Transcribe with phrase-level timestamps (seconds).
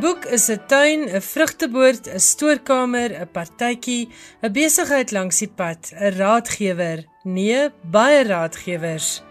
[0.00, 4.08] Boek is 'n tuin, 'n vrugteboord, 'n stoorkamer, 'n partytjie,
[4.42, 9.22] 'n besigheid langs die pad, 'n raadgewer, nee, baie raadgewers.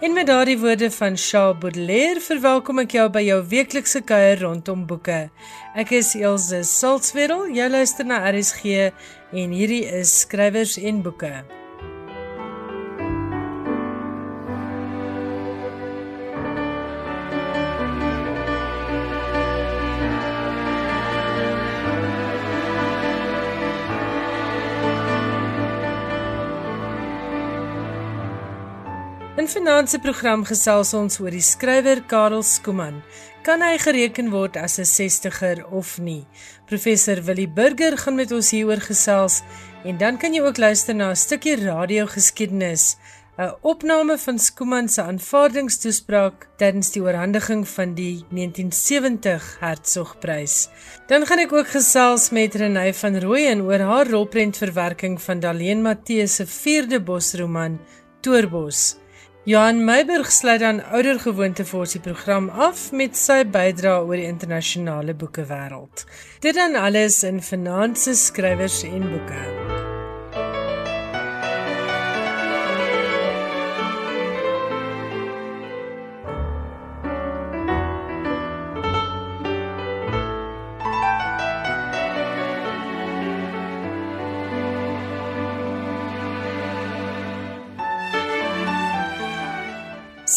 [0.00, 4.86] En met daardie woorde van Charles Baudelaire verwelkom ek jou by jou weeklikse kuier rondom
[4.86, 5.30] boeke.
[5.74, 8.92] Ek is Elsje Salzwetel, jy luister na RSG
[9.32, 11.61] en hierdie is skrywers en boeke.
[29.42, 33.00] In finansie program gesels ons oor die skrywer Karel Skuman.
[33.42, 36.22] Kan hy gereken word as 'n 60er of nie?
[36.70, 39.42] Professor Willie Burger gaan met ons hieroor gesels
[39.84, 42.96] en dan kan jy ook luister na 'n stukkie radiogeskiedenis,
[43.38, 50.68] 'n opname van Skuman se aanvaardingstoespraak tydens die oorhandiging van die 1970 Hertzogprys.
[51.08, 56.26] Dan gaan ek ook gesels met Renée van Rooyen oor haar rolprentverwerking van Daleen Matthee
[56.26, 57.80] se 4de bosroman
[58.20, 59.01] Toerbos.
[59.44, 64.28] Johan Meiburg sluit dan oudergewoonte vir ons die program af met sy bydrae oor die
[64.30, 66.06] internasionale boekewêreld.
[66.46, 69.71] Dit dan alles in Finanse skrywers en boeke.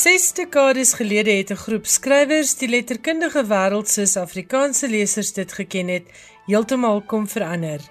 [0.05, 5.87] Ses dekades gelede het 'n groep skrywers die letterkundige wêreld soos Afrikaanse lesers dit geken
[5.87, 6.05] het,
[6.45, 7.81] heeltemal kom verander.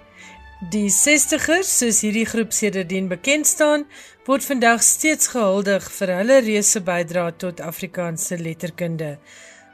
[0.70, 3.84] Die 60ers, soos hierdie groep sedertdien bekend staan,
[4.24, 9.18] word vandag steeds gehuldig vir hulle reuse bydrae tot Afrikaanse letterkunde.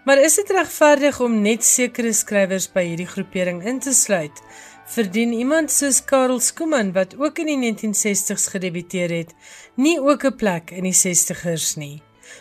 [0.05, 4.43] Maar is dit regverdig om net sekere skrywers by hierdie groepering in te sluit?
[4.87, 9.35] Verdien iemand soos Karel Skuman wat ook in die 1960s gedebuteer het,
[9.75, 12.01] nie ook 'n plek in die 60ers nie?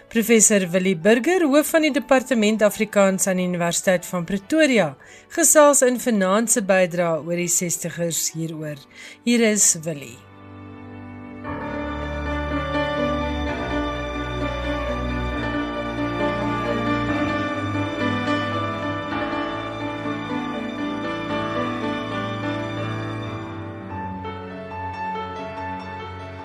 [0.09, 4.93] Professor Willie Burger, hoof van die Departement Afrikaans aan die Universiteit van Pretoria,
[5.35, 8.81] gesels in finansie bydra oor die 60ers hieroor.
[9.25, 10.28] Hier is Willie.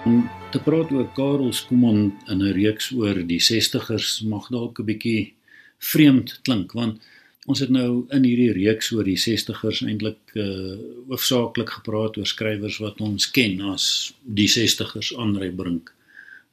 [0.05, 5.33] Te praat oor Karel Skuman in 'n reeks oor die 60ers mag dalk 'n bietjie
[5.79, 7.01] vreemd klink want
[7.47, 10.77] ons het nou in hierdie reeks oor die 60ers eintlik uh
[11.09, 15.93] hoofsaaklik gepraat oor skrywers wat ons ken as die 60ers Andre Brink,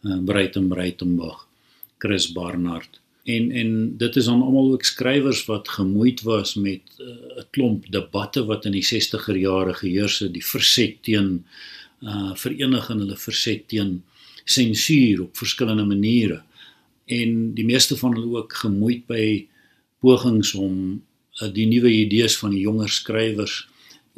[0.05, 1.45] uh Breiten Breitenberg,
[1.99, 2.99] Chris Barnard.
[3.25, 7.43] En en dit is dan almal ook skrywers wat gemoeid was met uh, 'n uh,
[7.51, 11.80] klomp debatte wat in die 60er jare geheers het, die verset teen uh
[12.35, 14.01] verenig in hulle verset teen
[14.43, 16.41] sensuur op verskillende maniere.
[17.05, 19.25] En die meeste van hulle ook gemoeid by
[20.01, 21.01] pogings om
[21.41, 23.65] uh, die nuwe idees van die jonger skrywers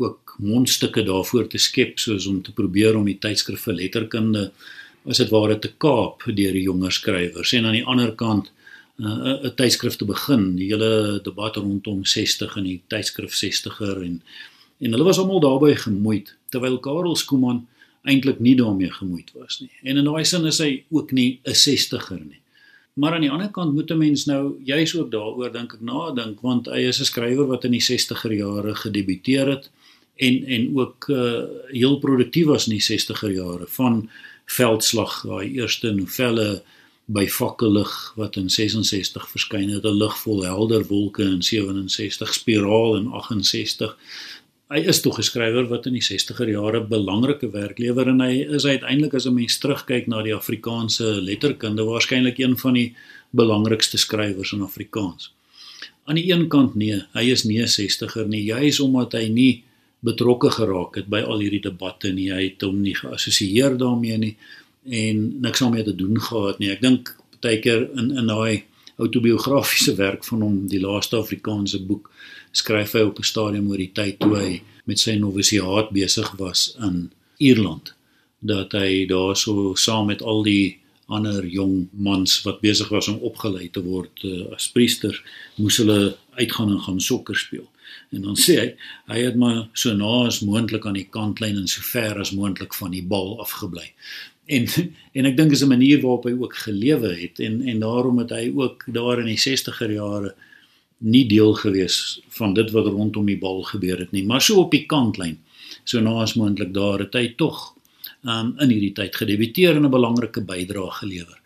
[0.01, 4.47] ook mondstukke daarvoor te skep soos om te probeer om die tydskrif vir letterkunde
[5.09, 7.53] as dit ware te kaap deur die jonger skrywers.
[7.53, 8.49] En aan die ander kant
[8.99, 14.21] uh, 'n tydskrif te begin die hele debat rondom 60 en die tydskrif 60er en
[14.83, 17.67] en hulle was almal daarbey gemoeid terwyl Karel Skuman
[18.03, 19.71] eintlik nie daarmee gemoeid was nie.
[19.83, 22.41] En in daai sin is hy ook nie 'n 60er nie.
[22.93, 26.41] Maar aan die ander kant moet 'n mens nou juis ook daaroor dink ek nadink
[26.41, 29.69] want hy is 'n skrywer wat in die 60er jare gedebuteer het
[30.15, 34.09] en en ook uh, heel produktief was in die 60er jare van
[34.45, 36.63] Veldslag, daai eerste novelle
[37.05, 42.95] by Fakkellig wat in 66 verskyn het, 'n lig vol helder wolke in 67, Spiraal
[42.95, 43.97] in 68
[44.73, 48.41] hy is tog 'n skrywer wat in die 60er jare belangrike werk lewer en hy
[48.57, 52.95] is uiteindelik as 'n mens terugkyk na die Afrikaanse letterkunde waarskynlik een van die
[53.31, 55.31] belangrikste skrywers in Afrikaans.
[56.05, 59.63] Aan die een kant nee, hy is nie 'n 60er nie, juis omdat hy nie
[60.01, 64.35] betrokke geraak het by al hierdie debatte nie, hy het hom nie geassosieer daarmee nie
[64.89, 66.71] en niks daarmee te doen gehad nie.
[66.71, 68.63] Ek dink baie keer in in daai
[69.01, 72.11] autobiografiese werk van hom, die laaste Afrikaanse boek,
[72.51, 76.75] skryf hy op 'n stadium oor die tyd toe hy met sy novisiaat besig was
[76.79, 77.93] in Ierland
[78.43, 83.69] dat hy daarso saam met al die ander jong mans wat besig was om opgelei
[83.71, 85.15] te word uh, as priester
[85.55, 87.67] moes hulle uitgaan en gaan sokker speel.
[88.15, 88.69] En dan sê hy
[89.11, 92.73] hy het maar so na as moontlik aan die kantlyn en so ver as moontlik
[92.79, 93.91] van die bal afgebly.
[94.53, 94.67] En
[95.17, 98.31] en ek dink is 'n manier waarop hy ook gelewe het en en daarom het
[98.31, 100.33] hy ook daar in die 60er jare
[101.03, 104.71] nie deel gewees van dit wat rondom die bal gebeur het nie, maar so op
[104.71, 105.37] die kantlyn.
[105.83, 107.73] So naas moontlik daar het hy tog
[108.23, 111.39] um in hierdie tyd gedebuteer en 'n belangrike bydrae gelewer.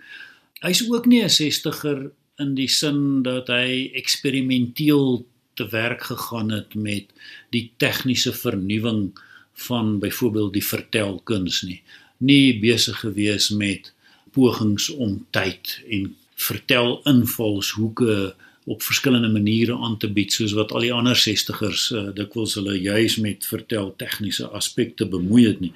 [0.62, 5.26] Hy's ook nie 'n 60er in die sin dat hy eksperimenteel
[5.56, 7.06] te werk gegaan het met
[7.50, 9.18] die tegniese vernuwing
[9.54, 11.82] van byvoorbeeld die vertelkuns nie.
[12.18, 13.92] Nie besig gewees met
[14.34, 18.34] pogings om tyd en vertel invalshoeke
[18.68, 22.76] op verskillende maniere aan te bied soos wat al die ander 60ers uh, dikwels hulle
[22.76, 25.72] juis met vertel tegniese aspekte bemoei het nie.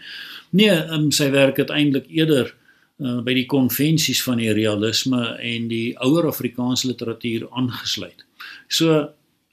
[0.60, 5.70] Nee, um, sy werk het eintlik eerder uh, by die konvensies van die realisme en
[5.72, 8.26] die ouer Afrikaanse literatuur aangesluit.
[8.68, 9.00] So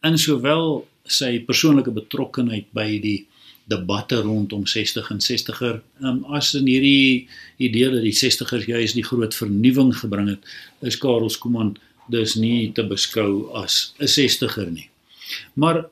[0.03, 3.19] in sowel sy persoonlike betrokkenheid by die
[3.69, 9.05] debatte rondom 60 en 60er, um, as in hierdie idee dat die 60ers juis die
[9.05, 10.49] groot vernuwing gebring het,
[10.81, 11.77] is Karel Skuman
[12.09, 14.89] dus nie te beskou as 'n 60er nie.
[15.55, 15.85] Maar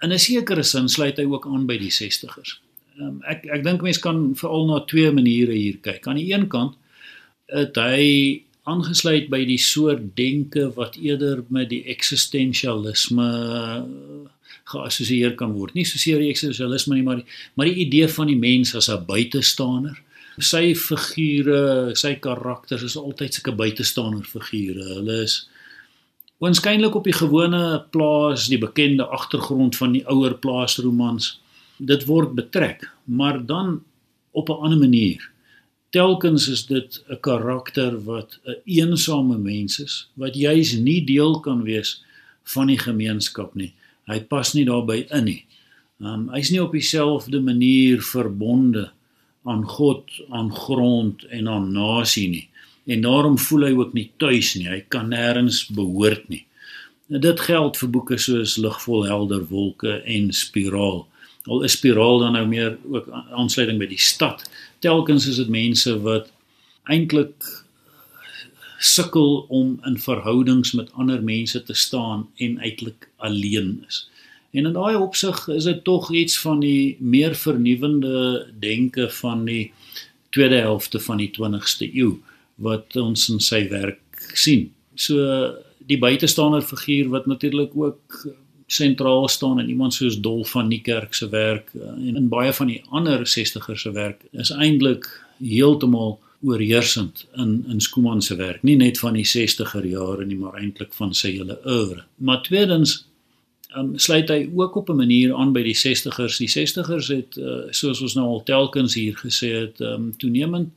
[0.00, 2.58] in 'n sekere sin sluit hy ook aan by die 60ers.
[3.00, 6.06] Um, ek ek dink mense kan veral na twee maniere hier kyk.
[6.06, 6.74] Aan die een kant
[7.46, 13.30] het hy aangesluit by die soort denke wat eerder met die eksistensialisme
[14.72, 15.74] geassosieer kan word.
[15.74, 19.04] Nie soseer die eksistensialisme nie, maar die, maar die idee van die mens as 'n
[19.06, 19.98] buitestander.
[20.38, 24.94] Sy figure, sy karakters is altyd sulke buitestander figure.
[24.94, 25.48] Hulle is
[26.38, 31.40] waarskynlik op die gewone plaas, die bekende agtergrond van die ouer plaasromans.
[31.78, 33.82] Dit word betrek, maar dan
[34.32, 35.30] op 'n ander manier
[35.90, 41.40] telkens is dit 'n karakter wat 'n een eensame mens is wat juis nie deel
[41.40, 42.04] kan wees
[42.42, 43.74] van die gemeenskap nie.
[44.08, 45.42] Hy pas nie daarbey in nie.
[46.00, 48.88] Um hy's nie op dieselfde manier verbonde
[49.48, 52.46] aan God, aan grond en aan nasie nie.
[52.90, 54.68] En daarom voel hy ook nie tuis nie.
[54.68, 56.44] Hy kan nêrens behoort nie.
[57.10, 61.04] En dit geld vir boeke soos Ligvol helder wolke en Spiraal.
[61.48, 64.44] Al is Spiraal dan nou meer ook aansluiting by die stad
[64.80, 66.30] telkens is dit mense wat
[66.90, 67.44] eintlik
[68.80, 74.06] sukkel om in verhoudings met ander mense te staan en eintlik alleen is.
[74.50, 79.72] En in daai opsig is dit tog iets van die meer vernuwende denke van die
[80.34, 82.14] tweede helfte van die 20ste eeu
[82.64, 84.70] wat ons in sy werk sien.
[84.94, 85.20] So
[85.90, 88.24] die buitestander figuur wat natuurlik ook
[88.70, 92.70] sentraal staan in iemand soos Dolf van Niekerk se werk eh, en in baie van
[92.70, 95.08] die ander 60er se werk is eintlik
[95.42, 98.62] heeltemal oorheersend in in Skuman se werk.
[98.62, 102.04] Nie net van die 60er jare nie maar eintlik van sy hele oeuvre.
[102.16, 102.96] Maar tweedens
[103.76, 107.68] um, sluit hy ook op 'n manier aan by die 60ers die 60ers het uh,
[107.70, 110.72] soos ons nou al telkens hier gesê het um, toenemend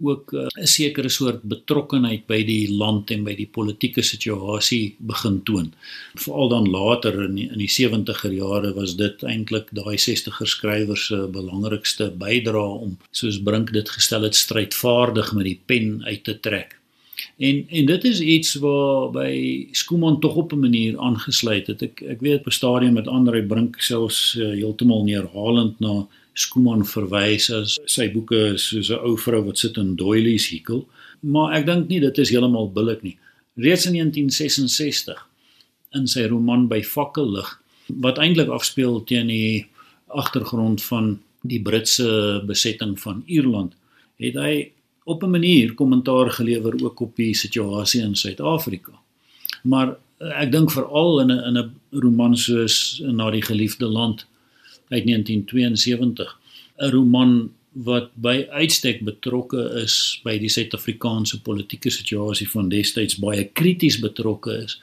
[0.00, 5.42] ook uh, 'n sekere soort betrokkenheid by die land en by die politieke situasie begin
[5.42, 5.72] toon.
[6.14, 11.06] Veral dan later in die, in die 70er jare was dit eintlik daai 60er skrywers
[11.06, 16.40] se belangrikste bydrae om soos Brink dit gestel het strydvaardig met die pen uit te
[16.40, 16.78] trek.
[17.36, 19.32] En en dit is iets waar by
[19.72, 21.82] Skuman tog op 'n manier aangesluit het.
[21.82, 26.06] Ek ek weet op 'n stadium met Andre Brink selfs uh, heeltemal neerhalend na
[26.38, 30.86] Skuman verwys as sy boeke soos 'n ou vrou wat sit in doilies hekel,
[31.22, 33.16] maar ek dink nie dit is heeltemal billik nie.
[33.56, 35.18] Reeds in 1966
[35.94, 37.48] in sy roman By fakkellig
[37.88, 39.66] wat eintlik afspeel teen die
[40.06, 43.72] agtergrond van die Britse besetting van Ierland,
[44.18, 44.70] het hy
[45.04, 48.92] op 'n manier kommentaar gelewer ook op die situasie in Suid-Afrika.
[49.62, 54.26] Maar ek dink veral in 'n in 'n roman soos Na die geliefde land
[54.88, 56.38] uit 1972
[56.78, 63.44] 'n roman wat by uitstek betrokke is by die Suid-Afrikaanse politieke situasie van destyds baie
[63.44, 64.80] krities betrokke is.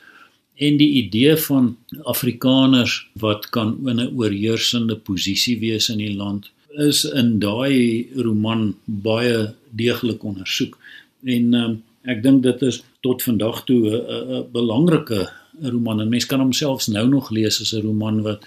[0.56, 6.52] En die idee van Afrikaners wat kan in 'n oorheersende posisie wees in die land
[6.78, 10.78] is in daai roman baie deeglik ondersoek
[11.24, 15.30] en um, ek dink dit is tot vandag toe 'n belangrike
[15.62, 16.02] roman.
[16.02, 18.46] En mense kan homself nou nog lees as 'n roman wat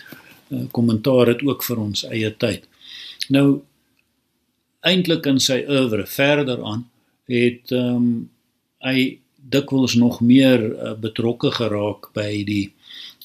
[0.73, 2.65] kommentaar het ook vir ons eie tyd.
[3.29, 3.61] Nou
[4.81, 6.87] eintlik in sy oeuvre verder aan
[7.29, 8.11] het ehm um,
[8.79, 9.19] hy
[9.51, 12.69] dikwels nog meer uh, betrokke geraak by die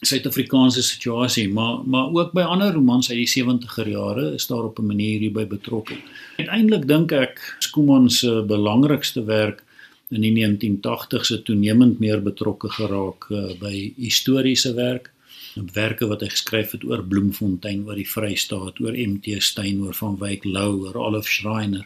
[0.03, 4.79] Suid-Afrikaanse situasie, maar maar ook by ander romans uit die 70er jare is daar op
[4.79, 5.95] 'n manier hierby betrokke.
[6.37, 9.63] Uiteindelik dink ek Skuman se belangrikste werk
[10.09, 15.12] in die 1980s het toenemend meer betrokke geraak uh, by historiese werk
[15.55, 20.17] werke wat hy geskryf het oor Bloemfontein, oor die Vrystaat, oor MT Steyn, oor Van
[20.17, 21.85] Wyk Lou, oor Olaf Schreiner.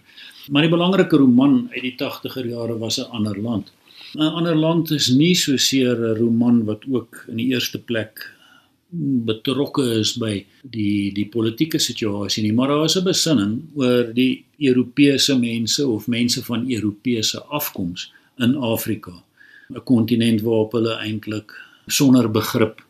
[0.50, 3.72] Maar die belangrike roman uit die 80er jare was 'n ander land.
[4.16, 8.32] 'n ander land is nie so seer 'n roman wat ook in die eerste plek
[9.28, 14.46] betrokke is by die die politieke situasie nie, maar daar is 'n besinning oor die
[14.60, 19.24] Europese mense of mense van Europese afkoms in Afrika,
[19.70, 21.52] 'n kontinent waarop hulle eintlik
[21.88, 22.87] sonder begrip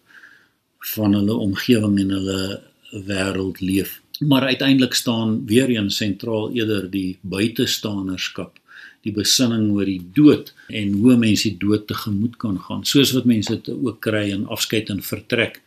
[0.95, 2.61] van hulle omgewing en hulle
[3.07, 4.01] wêreld leef.
[4.19, 8.59] Maar uiteindelik staan weer eens sentraal eerder die buitestanderskap
[9.07, 13.29] die besinning oor die dood en hoe mense die dood tegemoet kan gaan soos wat
[13.29, 15.61] mense dit ook kry in afskeid en vertrek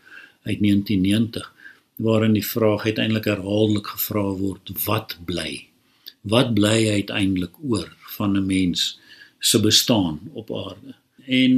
[0.48, 1.48] uit 1990
[2.04, 5.52] waarin die vraag uiteindelik herhaaldelik gevra word wat bly
[6.34, 8.98] wat bly uiteindelik oor van 'n mens
[9.38, 10.96] se bestaan op aarde
[11.26, 11.54] en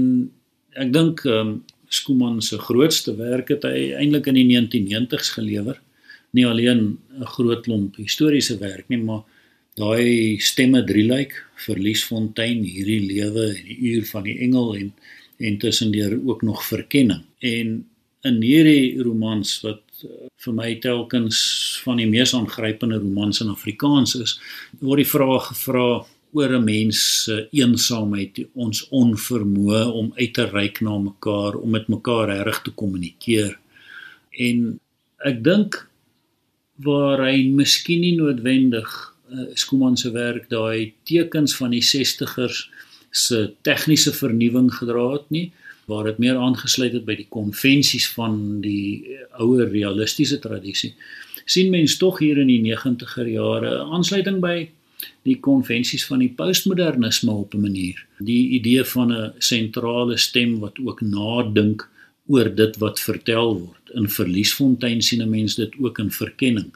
[0.84, 5.80] ek dink um, Skuman se grootste werk het hy eintlik in die 1990s gelewer.
[6.32, 9.22] Nie alleen 'n groot klomp historiese werk nie maar
[9.76, 11.32] daai stemme drieluik
[11.66, 14.92] verliesfontein hierdie lewe en die uur van die engel en
[15.42, 17.24] en tussendeur ook nog verkenning.
[17.38, 17.86] En
[18.22, 21.38] in hierdie romans wat eh, vir my telkens
[21.82, 24.36] van die mees aangrypende romans in Afrikaans is
[24.78, 25.86] word die vraag gevra
[26.32, 31.88] oor 'n mens se eensaamheid ons onvermoë om uit te reik na mekaar om met
[31.88, 33.58] mekaar reg te kommunikeer.
[34.30, 34.80] En
[35.24, 35.88] ek dink
[36.76, 38.88] waar hy miskien nie noodwendig
[39.32, 42.68] uh, Skuman se werk daai tekens van die 60ers
[43.12, 45.50] se tegniese vernuwing gedra het nie
[45.90, 50.94] waar dit meer aangesluit het by die konvensies van die eh, ouer realistiese tradisie
[51.44, 54.56] sien mens tog hier in die 90er jare aansluiting by
[55.22, 58.06] die konvensies van die postmodernisme op 'n manier.
[58.18, 61.88] Die idee van 'n sentrale stem wat ook nadink
[62.26, 63.90] oor dit wat vertel word.
[63.94, 66.70] In verliesfontein sien 'n mens dit ook in verkenning.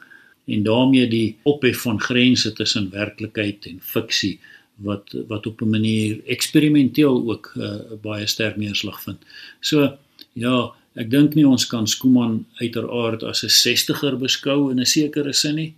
[0.45, 4.39] En daarmee die ophef van grense tussen werklikheid en fiksie
[4.77, 9.17] wat wat op 'n manier eksperimenteel ook uh, baie sterk neerslag vind.
[9.59, 9.97] So
[10.33, 15.33] ja, ek dink nie ons kan Skuman uiteraard as 'n 60er beskou in 'n sekere
[15.33, 15.73] sin nie,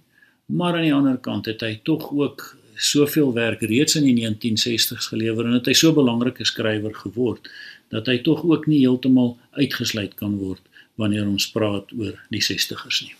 [0.49, 5.11] maar aan die ander kant het hy tog ook soveel werk reeds in die 1960s
[5.11, 7.49] gelewer en het hy so 'n belangrike skrywer geword
[7.89, 10.61] dat hy tog ook nie heeltemal uitgesluit kan word
[10.95, 13.15] wanneer ons praat oor die 60ers nie.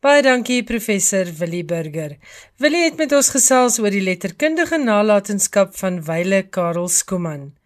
[0.00, 2.16] Baie dankie professor Willie Burger.
[2.56, 7.59] Willie het met ons gesels oor die letterkundige nalatenskap van Wyle Karel Skuman.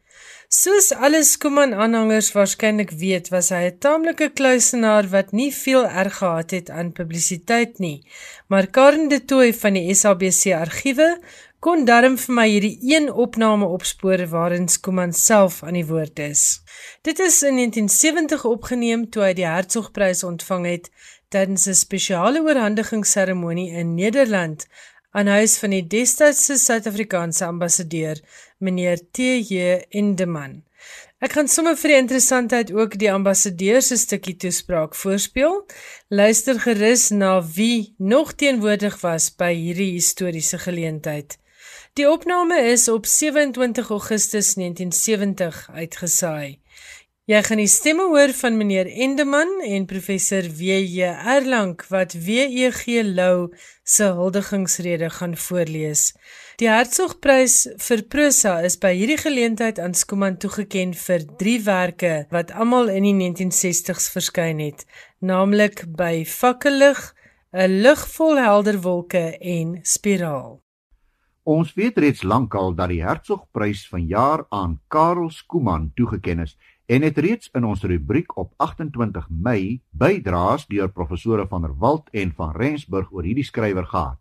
[0.55, 6.19] Soos alle Skuman aanhangers waarskynlik weet, was hy 'n taamlike kluisenaar wat nie veel erg
[6.21, 8.07] gehad het aan publisiteit nie.
[8.47, 11.09] Maar Karen de Tooy van die SABC argiewe
[11.59, 16.63] kon darm vir my hierdie een opname opspoor waarin Skuman self aan die woord is.
[17.03, 20.91] Dit is in 1970 opgeneem toe hy die Hertzogprys ontvang het
[21.35, 24.67] tydens 'n spesiale oorhandigingsseremonie in Nederland
[25.15, 28.19] aan huis van die destydse Suid-Afrikaanse ambassadeur,
[28.59, 29.85] meneer T.J.
[29.95, 30.63] Indeman.
[31.25, 35.63] Ek gaan sommer vir die interessantheid ook die ambassadeur se stukkie toespraak voorspeel.
[36.11, 41.39] Luister gerus na wie nog teenwoordig was by hierdie historiese geleentheid.
[41.95, 46.59] Die opname is op 27 Augustus 1970 uitgesaai.
[47.25, 51.07] Jy gaan die stemme hoor van meneer Endeman en professor W.J.
[51.25, 52.99] Erlang wat W.E.G.
[53.17, 53.47] Lou
[53.81, 56.11] se huldigingsrede gaan voorlees.
[56.61, 62.93] Die Hertzogprys vir prosa is by hierdie geleentheid aan Skuman toegekend vir 3 wat almal
[62.93, 64.85] in die 1960s verskyn het,
[65.25, 67.15] naamlik by Fakkellig,
[67.57, 70.61] 'n lug vol helder wolke en Spiraal.
[71.45, 77.19] Ons weet reeds lankal dat die Hertzogprys vanjaar aan Karel Skuman toegekend is en het
[77.19, 82.53] reeds in ons rubriek op 28 Mei bydraes deur professore van der Walt en van
[82.57, 84.21] Rensburg oor hierdie skrywer gehad.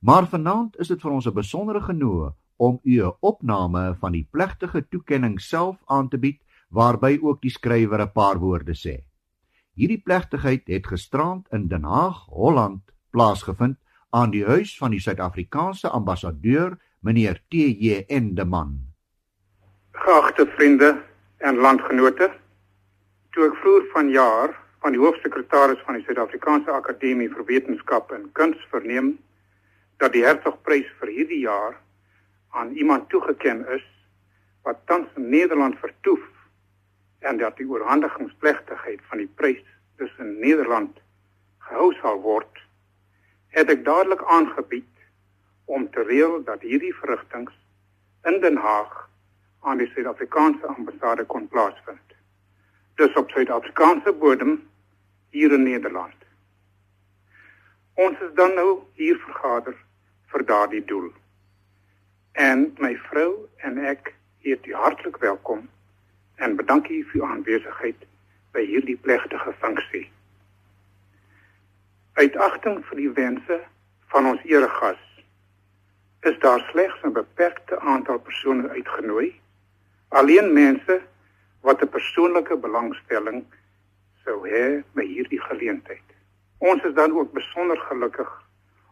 [0.00, 4.28] Maar vanaand is dit vir ons 'n besondere genoeg om u 'n opname van die
[4.30, 9.04] plegtige toekenning self aan te bied waarby ook die skrywer 'n paar woorde sê.
[9.74, 13.76] Hierdie plegtigheid het gisterand in Den Haag, Holland, plaasgevind
[14.10, 18.04] aan die huis van die Suid-Afrikaanse ambassadeur, meneer T.J.
[18.06, 18.78] Endeman.
[19.90, 21.02] Geagte vriende,
[21.44, 22.30] en landgenote.
[23.36, 28.60] Toe ek vroeër vanjaar van die hoofsekretaris van die Suid-Afrikaanse Akademie vir Wetenskap en Kuns
[28.72, 29.10] verneem
[30.00, 31.76] dat die Hertogprys vir hierdie jaar
[32.56, 33.84] aan iemand toegekend is
[34.64, 36.24] wat tans in Nederland vertoef
[37.28, 39.64] en dat die oorhandigingsplegtigheid van die prys
[40.00, 40.96] tussen Nederland
[41.68, 42.60] gehou sal word,
[43.52, 44.88] het ek dadelik aangebied
[45.68, 47.52] om te reël dat hierdie verrigtinge
[48.28, 49.04] in Den Haag
[49.64, 52.14] aan die Suid-Afrikaanse ambassade kon plaasvind.
[52.94, 54.58] Dus op Suid-Afrikaanse bodem
[55.30, 56.14] hier in Nederland.
[57.94, 59.76] Ons is dan nou hier vergader
[60.32, 61.12] vir daardie doel.
[62.32, 64.14] En my vrou en ek
[64.46, 65.68] heet u hartlik welkom
[66.42, 68.06] en bedank u vir u aanwesigheid
[68.54, 70.08] by hierdie plegtige funksie.
[72.14, 73.60] Uit agting vir die wense
[74.14, 75.00] van ons eregas
[76.30, 79.40] is daar slegs 'n beperkte aantal persone uitgenooi.
[80.20, 81.00] Alleen mense
[81.66, 83.44] wat 'n persoonlike belangstelling
[84.24, 86.08] sou hê by hierdie geleentheid.
[86.58, 88.30] Ons is dan ook besonder gelukkig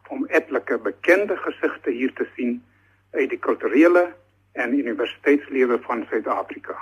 [0.09, 2.62] om etlike bekende gesigte hier te sien
[3.11, 4.14] uit die kulturele
[4.52, 6.76] en universiteitslewe van Suid-Afrika.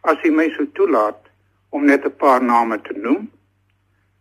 [0.00, 1.22] As jy my sou toelaat
[1.68, 3.30] om net 'n paar name te noem,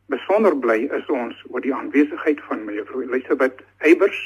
[0.08, 4.20] Besonder bly is ons oor die aanwesigheid van mevrou Elisabeth Eybers,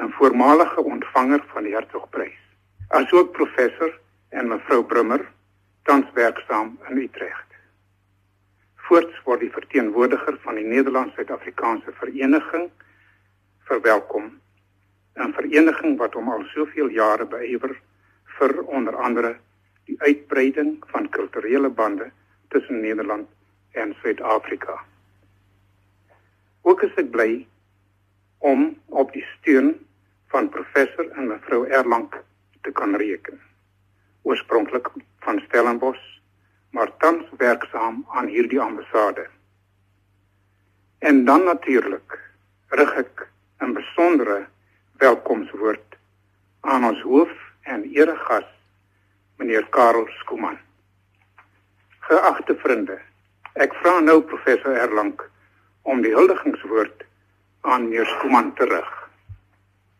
[0.00, 2.38] 'n voormalige ontvanger van die Hertogprys,
[2.88, 3.92] asook professor
[4.28, 5.20] en mevrou Brummer,
[5.84, 7.56] tans werksaam in Utrecht.
[8.88, 12.70] Voorts word die verteenwoordiger van die Nederlands-Suid-Afrikaanse Vereniging
[13.68, 14.30] verwelkom,
[15.20, 17.76] 'n vereniging wat hom al soveel jare beywer
[18.38, 19.36] vir onder andere
[19.84, 22.10] die uitbreiding van kulturele bande
[22.48, 23.28] tussen Nederland
[23.72, 24.78] en Suid-Afrika.
[26.62, 27.46] Ook is ek bly
[28.38, 29.86] om op die steun
[30.32, 32.08] van professor en mevrou Erlang
[32.68, 33.40] te kan reken.
[34.28, 34.88] Oorspronklik
[35.24, 36.04] van Stellenbosch,
[36.70, 39.26] maar tans werksaam aan hierdie ambassade.
[40.98, 42.18] En dan natuurlik
[42.68, 43.28] rig ek
[43.64, 44.46] 'n besondere
[45.00, 45.96] welkomswoord
[46.60, 47.32] aan ons hoof
[47.62, 48.48] en eregas
[49.36, 50.58] meneer Karel Skuman.
[51.98, 52.98] Geagte vriende,
[53.54, 55.16] Ek vra nou professor Erlang
[55.82, 57.02] om die huldigingswoord
[57.60, 58.90] aan meneer Skuman te rig.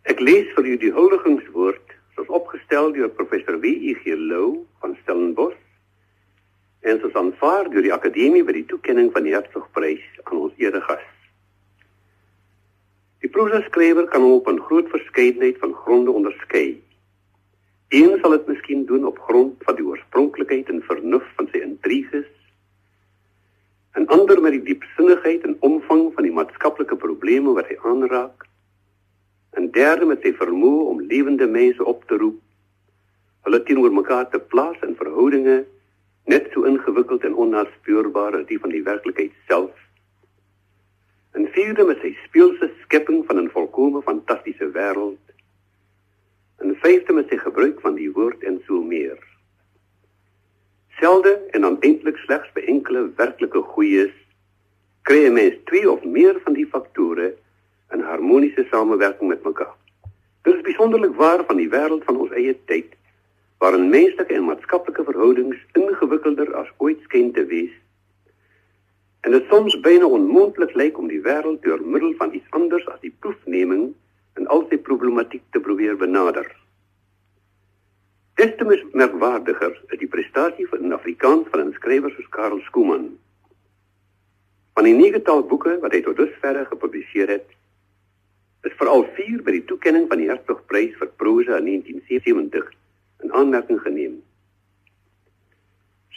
[0.03, 4.17] Ek lees vir u die huldigingswoord soos opgestel deur professor W.E.G.
[4.19, 5.59] Lou van Stellenbosch
[6.83, 11.07] en soos aanvaar deur die akademie vir die toekenning van die Hertzogprys aan ons eregas.
[13.23, 16.83] Die proseskrywer kan op 'n groot verskeidenheid van gronde onderskei.
[17.89, 22.27] Een sal dit miskien doen op grond van die oorspronklikheid en vernuf van sy intriges
[23.93, 28.48] en ander met die diepsinnigheid en omvang van die maatskaplike probleme wat hy aanraak.
[29.59, 32.39] En derde met sy vermoë om lewende mense op te roep,
[33.47, 35.59] hulle teenoor mekaar te plaas in verhoudinge
[36.31, 39.75] net so ingewikkeld en onnaspeurbaar as die van die werklikheid self.
[41.35, 45.25] En vierde met sy speelse skepping van 'n volkomme fantastiese wêreld.
[46.63, 49.19] En vyfde met sy gebruik van die woord en so meer
[51.01, 54.15] selde en dan eintlik slegs by enkele werklike goeies
[55.09, 57.29] kry 'n mens twee of meer van die faktore
[57.93, 59.75] in harmoniese samewerking met mekaar.
[60.43, 62.95] Dit is besonderlik waar van die wêreld van ons eie tyd
[63.59, 67.75] waarin menslike en maatskaplike verhoudings ingewikkelder as ooit skyn te wees.
[69.27, 73.01] En dit soms byna onmoontlik lyk om die wêreld deur middel van iets anders as
[73.03, 73.91] die proefneming
[74.39, 76.47] en al sy problematiek te probeer benader.
[78.39, 83.19] Des te merkwaardiger is die prestasie van 'n Afrikaans van 'n skrywer soos Karel Skuman.
[84.75, 87.58] Van die negetal boeke wat hy tot dusver gepubliseer het,
[88.67, 92.73] is veral 4 by die toekenning van die Hertogprys vir prosa in 1970
[93.23, 94.19] in aanmerking geneem.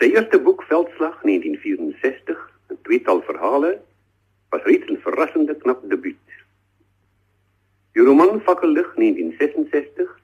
[0.02, 2.40] Sy eerste boek Veldslag 1964,
[2.72, 3.82] 'n tweetal verhale,
[4.50, 6.28] was reeds 'n verrassende knap debuut.
[7.94, 10.20] Die roman Fakkellig 1966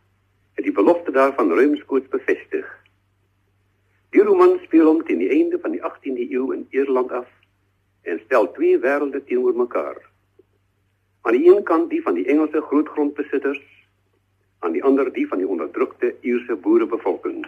[0.53, 2.65] het die belofte daarvan ruimskoots bevestig.
[4.10, 7.27] Die roman speel om teen die einde van die 18de eeu in Ierland af
[8.01, 10.07] en stel twee wêrelde teenoor mekaar.
[11.28, 13.60] Aan die een kant die van die Engelse grootgrondbesitters,
[14.63, 17.42] aan die ander die van die onderdrukte Ierse boerebevolking.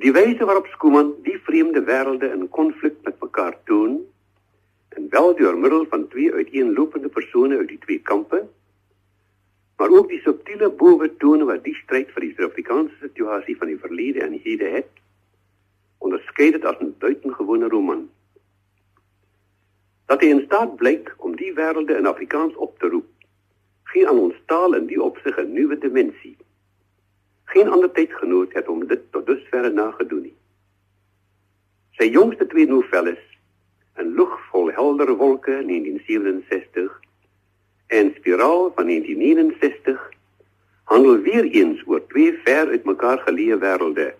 [0.00, 3.98] Die wyse waarop Skuman die vreemde wêrelde in konflik met mekaar toon,
[4.96, 8.46] en wel deur middel van twee uiteenlopende persone uit die twee kampe,
[9.76, 14.24] maar ook die subtiele bowetone wat die stryd vir die Suid-Afrikaanse situasie van die verlede
[14.24, 14.88] en hede het,
[16.00, 18.08] onderskei dit as 'n buitengewone roman.
[20.06, 23.08] Dat hy in staat blyk om die wêrelde in Afrikaans op te roep,
[23.90, 26.36] gee aan ons taal in die opsig 'n nuwe dimensie.
[27.44, 30.36] Geen ander tydgenoot het hom dit tot dusver nagedoen nie.
[31.98, 33.22] Sy jongste twee novelles,
[33.98, 37.00] 'n lug vol helder wolke 1967
[37.86, 40.10] en Spiraal van 1969
[40.84, 44.14] handel weer eens oor twee ver uit mekaar geleë wêrelde.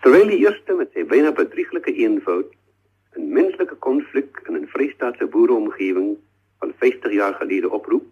[0.00, 2.52] Terwyl die eerste met sy byna bedrieglike eenvoud
[3.16, 6.16] 'n menslike konflik in 'n vrystaatse boereomgewing
[6.58, 8.06] van 50 jaar gelede oproep,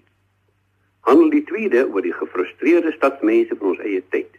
[1.00, 4.30] handel die tweede oor die gefrustreerde stadsmense van ons eie tyd.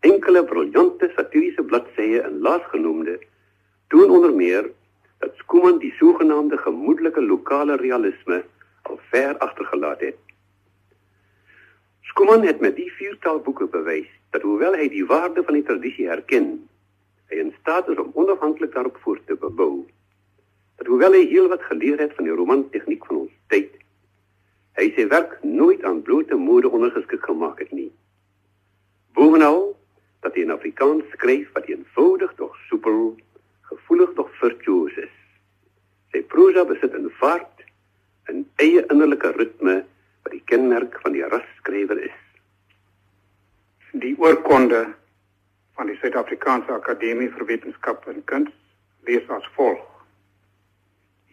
[0.00, 3.18] Enkele briljante satiriese bladsye in laasgenoemde
[3.88, 4.70] toon onder meer
[5.18, 8.44] dat Skuman die sogenaamde gemoedelike lokale realisme
[8.82, 10.20] al ver agtergelaat het.
[12.02, 16.08] Skuman het met die viertal boeke bewys dat hoewel hy die waarde van die tradisie
[16.08, 16.68] herken,
[17.30, 19.84] hy in staat is om onafhanklik daarop voort te bebou.
[20.76, 23.70] Dat hoewel hy heel wat geleer het van die romantegniek van ons tyd,
[24.78, 27.90] hy sy werk nooit aan blote mode ondergeskik gemaak het nie.
[29.14, 29.76] Bovenal
[30.24, 33.14] dat hy in Afrikaans skryf wat eenvoudig tog soepel,
[33.70, 35.14] gevoelig tog virtuoos is.
[36.12, 37.64] Sy prosa besit 'n vaart,
[38.28, 39.84] 'n eie innerlike ritme
[40.22, 42.20] wat die kenmerk van die rasskrywer is.
[43.92, 44.94] Die oorkonde
[45.74, 48.52] van die Suid-Afrikaanse Akademie vir Wetenskap en Kuns
[49.08, 49.82] lees as volg: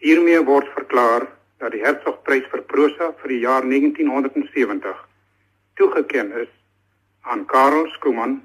[0.02, 1.28] Hiermee word verklaar
[1.62, 5.04] dat die Hertzogprys vir prosa vir die jaar 1970
[5.78, 6.50] toegekend is
[7.22, 8.40] aan Karel Skuman.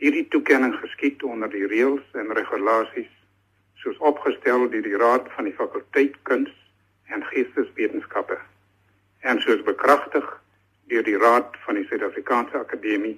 [0.00, 3.12] Hierdie toekenning geskied onder die reëls en regulasies
[3.84, 6.52] soos opgestel deur die Raad van die Fakulteit Kuns
[7.12, 8.40] en Geesteswetenskappe
[9.20, 10.26] en soos bekragtig
[10.88, 13.16] deur die Raad van die Suid-Afrikaanse Akademie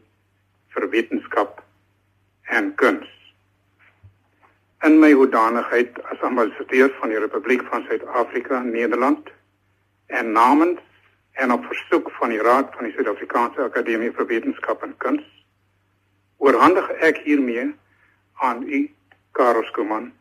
[0.75, 1.63] vir Wetenskap
[2.49, 3.07] en Kuns.
[4.87, 9.29] In my hoedanigheid as ambassadeur van die Republiek van Suid-Afrika in Nederland
[10.07, 10.81] en namens
[11.33, 15.27] en op versoek van die Raad van die Suid-Afrikaanse Akademie vir Wetenskap en Kuns
[16.39, 17.67] oorhandig ek hiermee
[18.35, 18.85] aan u
[19.33, 20.13] Karel Skuman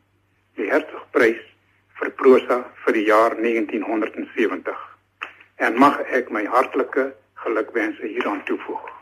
[0.57, 1.41] die Hertzogprys
[2.01, 4.85] vir prosa vir die jaar 1970
[5.67, 7.11] en mag ek my hartlike
[7.45, 8.96] gelukwense hieraan toevoeg.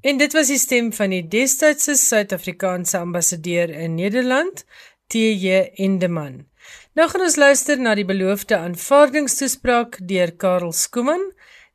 [0.00, 4.62] En dit was die stem van die destydse Suid-Afrikaanse ambassadeur in Nederland,
[5.10, 5.72] T.J.
[5.74, 6.44] Endeman.
[6.94, 11.24] Nou gaan ons luister na die beloofde aanvaardingstoespraak deur Karel Skuman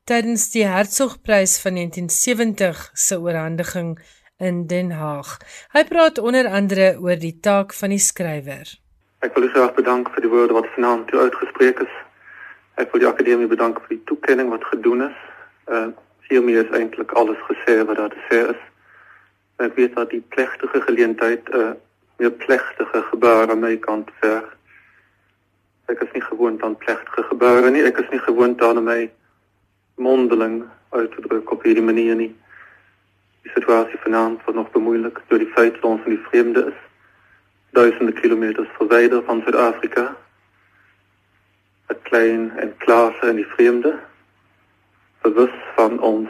[0.08, 3.98] tydens die Hertzogprys van 1970 se oorhandiging
[4.40, 5.36] in Den Haag.
[5.76, 8.72] Hy praat onder andere oor die taak van die skrywer.
[9.20, 11.92] Ek wil graag bedank vir die woorde wat vanaand toe uitgespreek is.
[12.80, 15.22] Ek wil die akademie bedank vir die toekenning wat gedoen is.
[15.68, 15.90] Uh
[16.28, 18.62] hiermee is eintlik alles gesê wat daar te sê is.
[19.56, 21.72] Ek weet dat die plegtige geleentheid 'n uh,
[22.18, 24.56] meer plegtige gebaar aan my kant verg.
[25.86, 27.82] Ek is nie gewoond aan plegtige gebare nie.
[27.82, 29.10] Ek is nie gewoond aan my
[29.94, 32.34] mondeling uit te druk op hierdie manier nie
[33.44, 36.78] die situasie vanaand word nog bemoeilik deur die feit dat ons in die vreemde is.
[37.76, 40.16] Duisende kilometers verwyder van Suid-Afrika.
[41.92, 43.98] 'n Klein en klasse in die vreemde.
[45.24, 46.28] Bewus van ons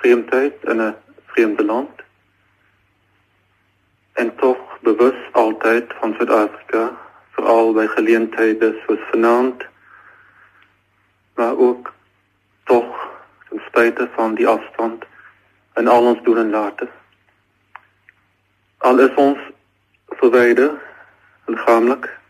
[0.00, 1.90] vreemdheid in 'n vreemde land.
[4.12, 6.82] En tog bewus altyd van Suid-Afrika,
[7.30, 9.66] veral by geleenthede soos vanaand.
[11.34, 11.92] Maar ook
[12.64, 12.86] tog
[13.48, 15.04] ten spyte van die afstand
[15.74, 16.88] in al ons doen en late.
[18.78, 19.38] Al is ons
[20.06, 20.70] verwyder
[21.46, 22.20] liggaamlik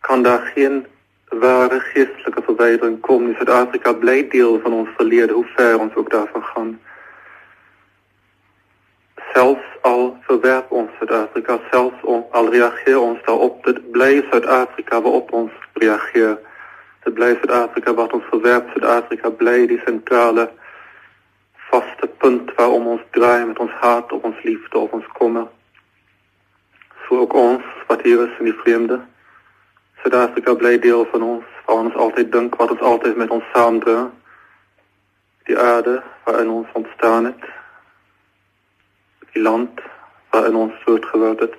[0.00, 0.86] kan daar geen
[1.38, 3.34] ware geestelike verwydering kom nie.
[3.34, 6.72] Suid-Afrika bly deel van ons verlede, hoe ver ons ook daarvan gaan.
[9.32, 15.52] Selfs al verwerp ons Suid-Afrika, selfs al reageer ons daarop, dit bly Suid-Afrika waarop ons
[15.72, 16.38] reageer.
[17.04, 20.50] Dit bly Suid-Afrika wat ons verwerp, Suid-Afrika bly die sentrale
[21.70, 25.48] vaste punt waarom ons draai met ons hart op ons liefde op ons kommer.
[27.06, 29.00] So ook ons wat hier is in die vreemde.
[30.02, 34.10] Suid-Afrika bly deel van ons, waar ons altyd dink wat ons altyd met ons saamdra.
[35.46, 37.44] Die aarde waarin ons ontstaan het.
[39.32, 39.80] Die land
[40.34, 41.54] waarin ons voortgeword het.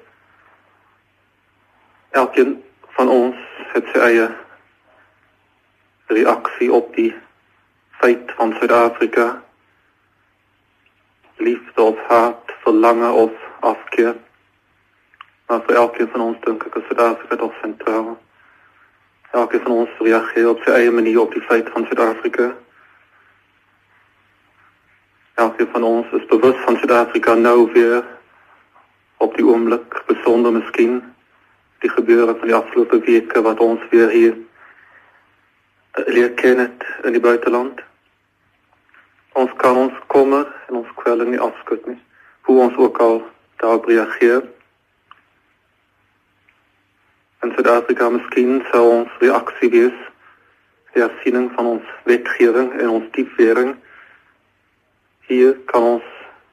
[2.12, 2.58] Elkeen
[2.98, 3.40] van ons
[3.72, 4.28] het sy eie
[6.12, 7.14] reaksie op die
[8.02, 9.30] feit van Suid-Afrika
[11.38, 14.16] liefde of haat, verlange of afkeer.
[15.48, 18.18] Maar voor elke van ons denk ik is Zuid-Afrika toch centraal.
[19.34, 22.56] Elke van ons reageert op zijn eigen manier op die feit van Zuid-Afrika.
[25.34, 28.04] Elke van ons is bewust van Zuid-Afrika nou weer
[29.18, 31.04] op die ogenblik, bijzonder misschien,
[31.80, 34.38] die gebeuren van die afgelopen weken wat ons weer hier
[35.94, 37.82] leer kennen in die buitenland.
[39.32, 42.02] Ons kan ons kommer en ons kwelling nie afskud nie.
[42.42, 43.24] Hoe ons ook al
[43.56, 44.44] daarop reageer.
[47.44, 49.96] In Suid-Afrika miskien sou ons reaksie wees
[50.94, 53.74] die hersiening van ons wetgewing en ons diepwering.
[55.28, 56.06] Hier kan ons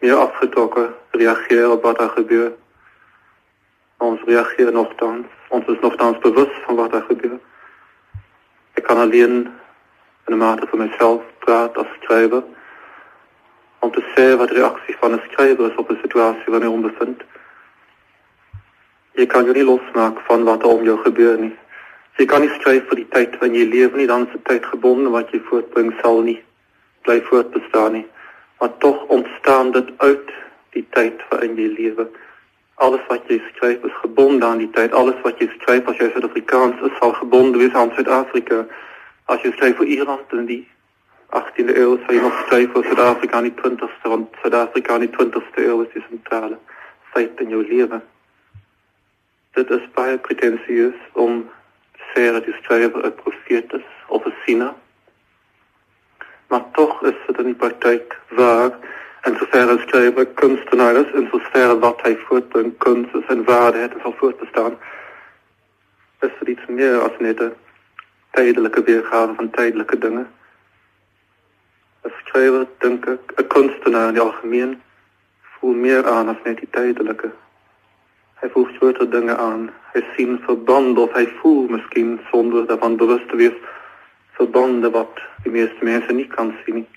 [0.03, 2.51] meer afgetrokken reageer op wat er gebeur.
[4.03, 5.31] Ons reageer nogthans.
[5.55, 7.39] Ons is nogthans bewust van wat er gebeur.
[8.75, 9.37] Ik kan alleen
[10.27, 12.43] in de mate van mezelf praten als schrijver
[13.79, 17.23] om te sê wat reaksie van 'n skrywer is op 'n situasie waarin hy ondervind.
[19.19, 21.55] Jy kan jou nie losmaak van wat om jou gebeur nie.
[22.19, 24.67] Jy kan nie skryf vir die tyd wanneer jy leef nie, dan is die tyd
[24.69, 26.39] gebonde wat jy voortbring sal nie
[27.03, 28.07] bly voortbestaan nie,
[28.59, 30.33] maar tog ontstaan dit uit
[30.71, 32.07] die tyd waarin jy lewe.
[32.75, 34.93] Alles wat jy skryf is gebonde aan die tyd.
[34.97, 38.63] Alles wat jy skryf as jy Suid-Afrikaans is, sal gebonde wees aan Suid-Afrika.
[39.33, 40.63] As jy skryf vir Ierland in die
[41.37, 45.13] 18de eeu, sal jy nog skryf vir Suid-Afrika in die 20ste, want Suid-Afrika in die
[45.17, 46.57] 20ste eeu is die sentrale
[47.13, 48.01] feit in jou lewe.
[49.59, 51.51] Dit is baie pretensieus om
[52.13, 54.75] sê dat die skrywer 'n profeet is of 'n siener.
[56.49, 58.71] Maar tog is dit in die praktyk waar
[59.21, 63.79] en sover as skrywer kunstenaar is en sover wat hy voortbring kunst is en waarde
[63.79, 64.79] het en sal voortbestaan
[66.21, 67.53] is dit iets meer as net 'n
[68.31, 70.27] tydelike weergave van tydelike dinge.
[72.05, 74.83] 'n Skrywer dink ek 'n kunstenaar in die algemeen
[75.41, 77.31] voel meer aan as net die tydelike.
[78.41, 79.69] Hy voel groter dinge aan.
[79.93, 83.59] Hy sien verbande of hy voel miskien sonder daarvan bewus te wees
[84.41, 86.89] verbande wat die meeste mense nie kan sien nie.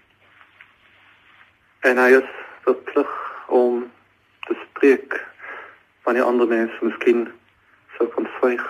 [1.83, 2.29] En hy is
[2.63, 3.11] verplig
[3.51, 3.81] om
[4.47, 5.17] te spreek
[6.07, 7.25] van die ander mense miskien
[7.97, 8.63] so kan swyg.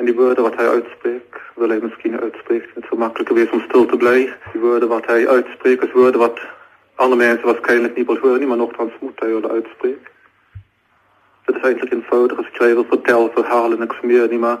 [0.00, 3.62] En die woorde wat hy uitspreek, wil hy miskien uitspreek met so maklike wees om
[3.68, 4.16] stil te bly.
[4.56, 6.40] Die woorde wat hy uitspreek is woorde wat
[7.04, 10.13] ander mense waarskynlik nie wil hoor nie, maar nogtans moet hy hulle uitspreek.
[11.44, 14.60] Dit is eintlik eenvoudig as jy wil vertel verhale niks meer nie, maar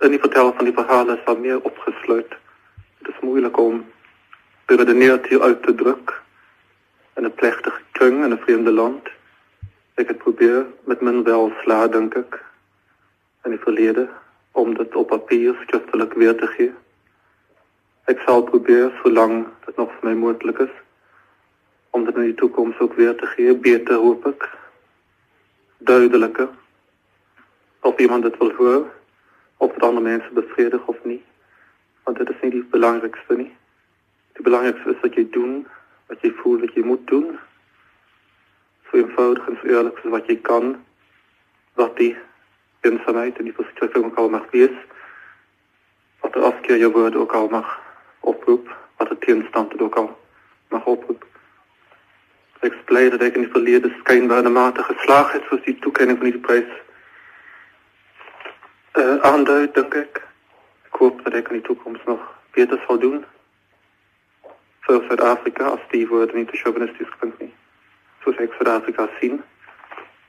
[0.00, 2.34] in die vertel van die verhale is daar meer opgesluit.
[2.98, 3.84] Dit is moeilik om
[4.66, 6.14] beredeneerd hier uit te druk
[7.16, 9.08] in 'n plechtige kring in 'n vreemde land.
[9.94, 12.44] Ek het probeer met min welslaa dink ek
[13.44, 14.08] in die verlede
[14.52, 16.72] om dit op papier skriftelik weer te gee.
[18.04, 20.74] Ek sal probeer solank dit nog vir my moontlik is
[21.90, 24.48] om dit in die toekoms ook weer te gee, beter hoop ek.
[25.82, 26.48] Duideliker.
[27.80, 28.92] Of iemand dit wil hoor,
[29.56, 31.22] of dit ander mense bevredig of nie.
[32.02, 33.52] Want dit is nie die belangrikste nie.
[34.32, 35.66] Die belangrikste is wat jy doen,
[36.12, 37.38] wat jy voel wat jy moet doen.
[38.90, 40.74] So eenvoudig en so eerlik soos wat jy kan.
[41.80, 42.12] Wat die
[42.84, 44.76] eensaamheid en die verskrikking ook al mag wees.
[46.20, 47.72] Wat de afkeer je woord ook al mag
[48.20, 48.68] oproep.
[49.00, 50.12] Wat de tegenstand ook al
[50.68, 51.29] mag oproep.
[52.60, 55.64] Ik is blij dat ik in het verleden schijnbaar in de mate geslaagd heb, zoals
[55.64, 56.64] die toekenning van die prijs
[58.94, 60.16] uh, aanduidt, denk ik.
[60.84, 63.24] Ik hoop dat ik in de toekomst nog beter zal doen.
[64.80, 67.54] Voor Zuid-Afrika, als die woorden niet te chauvinistisch klinkt.
[68.22, 69.42] Zoals ik Zuid-Afrika zien.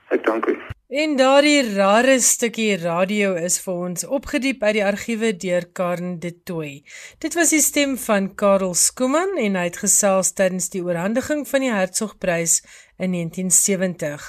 [0.08, 0.58] Ik dank u.
[0.92, 6.34] En daardie rare stukkie radio is vir ons opgediep uit die argiewe deur Karen de
[6.44, 6.82] Tooy.
[7.24, 11.64] Dit was die stem van Karel Skooman en hy het gesels tydens die oorhandiging van
[11.64, 12.58] die Hertzogprys
[13.00, 14.26] in 1970.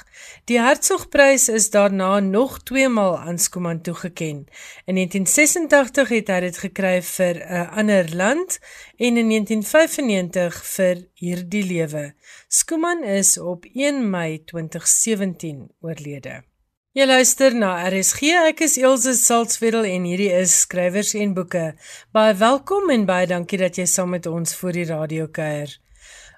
[0.47, 4.47] Die Hertzogprys is daarna nog 2 maal aan Skooman toegekend.
[4.87, 8.61] In 1986 het hy dit gekry vir 'n ander land
[8.95, 12.15] en in 1995 vir Hierdie lewe.
[12.47, 16.52] Skooman is op 1 Mei 2017 oorlede.
[16.93, 18.27] Jy luister na RSG.
[18.51, 21.71] Ek is Elsje Salzwetel en hierdie is skrywers en boeke.
[22.13, 25.73] Baie welkom en baie dankie dat jy saam met ons voor die radio kuier.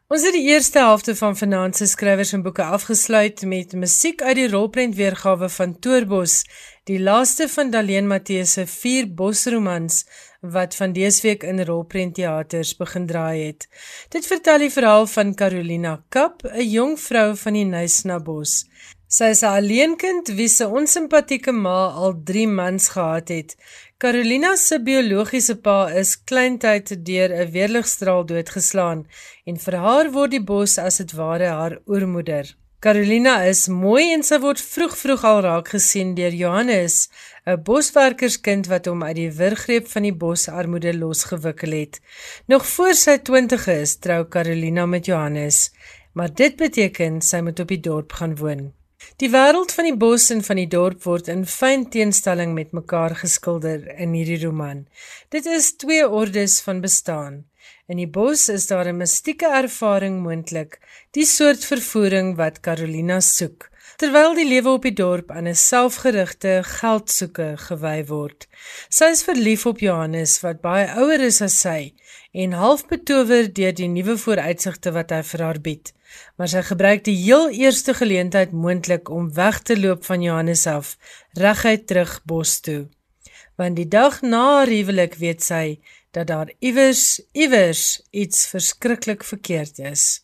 [0.08, 4.38] Ons het die eerste helfte van vanaand se skrywers en boeke afgesluit met musiek uit
[4.39, 6.38] die rolprent weergawe van Toerbos,
[6.88, 10.06] die laaste van Daleen Matthee se 4 bosromans
[10.56, 13.68] wat van dese week in rolprentteaters begin draai het.
[14.13, 18.63] Dit vertel die verhaal van Carolina Kap, 'n jong vrou van die Nysna bos.
[19.15, 23.56] Sy is 'n alleenkind wie se onsimpatieke ma al 3 mans gehad het.
[24.04, 29.06] Carolina se biologiese pa is kleintyd deur 'n weerligstraal doodgeslaan
[29.49, 32.45] en vir haar word die bos as dit ware haar oormoeder.
[32.86, 37.10] Carolina is mooi en sy word vroeg vroeg al raak gesien deur Johannes,
[37.47, 42.01] 'n boswerkerskind wat hom uit die wurggreep van die bosarmoede losgewikkel het.
[42.47, 45.71] Nog voor sy 20 is, trou Carolina met Johannes,
[46.13, 48.73] maar dit beteken sy moet op die dorp gaan woon.
[49.21, 53.15] Die wêreld van die bos en van die dorp word in fyn teenstelling met mekaar
[53.19, 54.86] geskilder in hierdie roman.
[55.31, 57.43] Dit is twee ordes van bestaan.
[57.88, 60.79] In die bos is daar 'n mistieke ervaring moontlik,
[61.12, 66.63] die soort vervoering wat Carolina soek, terwyl die lewe op die dorp aan 'n selfgerigte
[66.63, 68.47] geldsoeke gewy word.
[68.89, 71.93] Sy is verlief op Johannes wat baie ouer is as sy
[72.34, 75.93] en half betower deur die nuwe vooruitsigte wat hy vir haar bied
[76.36, 80.97] maar sy gebruik die heel eerste geleentheid moontlik om weg te loop van Johannes af,
[81.34, 82.88] reguit terug bos toe.
[83.56, 85.80] Want die dag na haar huwelik weet sy
[86.15, 90.23] dat daar iewers iewers iets verskriklik verkeerd is.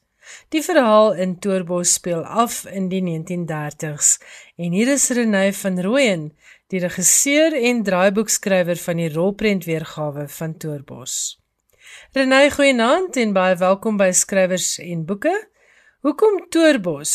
[0.50, 4.18] Die verhaal in Toerbos speel af in die 1930s
[4.56, 6.32] en hier is Renée van Rooyen,
[6.72, 11.16] die regisseur en draaiboekskrywer van die rolprent weergawe van Toerbos.
[12.16, 15.34] Renay Goeienaand en baie welkom by Skrywers en Boeke.
[16.02, 17.12] Hoekom Toerbos?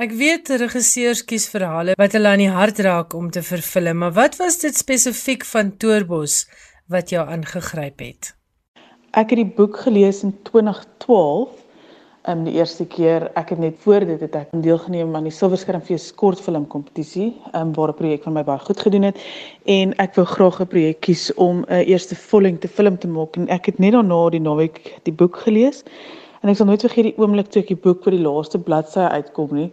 [0.00, 4.14] Ek weet regisseurs kies verhale wat hulle aan die hart raak om te vervilm, maar
[4.16, 6.46] wat was dit spesifiek van Toerbos
[6.88, 8.30] wat jou aangegryp het?
[9.12, 11.58] Ek het die boek gelees in 2012
[12.28, 16.08] Um die eerste keer ek het net voor dit het ek deelgeneem aan die Silverskermfees
[16.16, 19.20] kortfilm kompetisie, um waar 'n projek van my baie goed gedoen het
[19.64, 23.48] en ek wou graag 'n projek kies om 'n eerste vollengte film te maak en
[23.48, 25.84] ek het net daarna die naweek die boek gelees
[26.40, 29.06] en ek sal nooit vergeet die oomblik toe ek die boek vir die laaste bladsy
[29.16, 29.70] uitkom nie.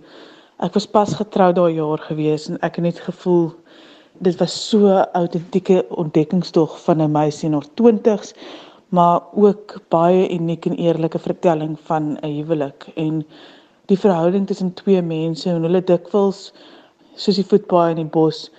[0.59, 3.51] Ek was pas getrou daai jaar gewees en ek het net gevoel
[4.25, 8.33] dit was so 'n autentieke ontdekkingstog van 'n meisie in haar 20's
[8.89, 13.25] maar ook baie uniek en eerlike vertelling van 'n huwelik en
[13.85, 16.53] die verhouding tussen twee mense en hulle dikwels
[17.15, 18.51] soos die voetbaai in die bos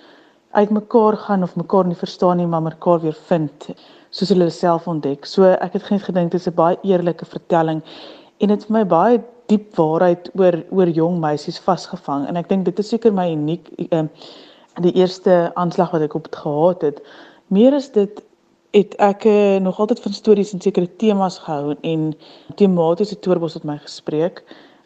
[0.51, 3.69] uitmekaar gaan of mekaar nie verstaan nie maar mekaar weer vind
[4.09, 5.25] soos hulle self ontdek.
[5.25, 7.81] So ek het geen gedink dit is 'n baie eerlike vertelling
[8.39, 12.65] en dit vir my baie diep waarheid oor oor jong meisies vasgevang en ek dink
[12.65, 14.09] dit is seker my uniek um,
[14.81, 17.01] die eerste aanslag wat ek op het gehad het.
[17.47, 18.21] Meer is dit
[18.73, 22.13] het ek uh, nog altyd van stories en sekere temas gehou en
[22.55, 24.43] tematiese toerbos het my gespreek.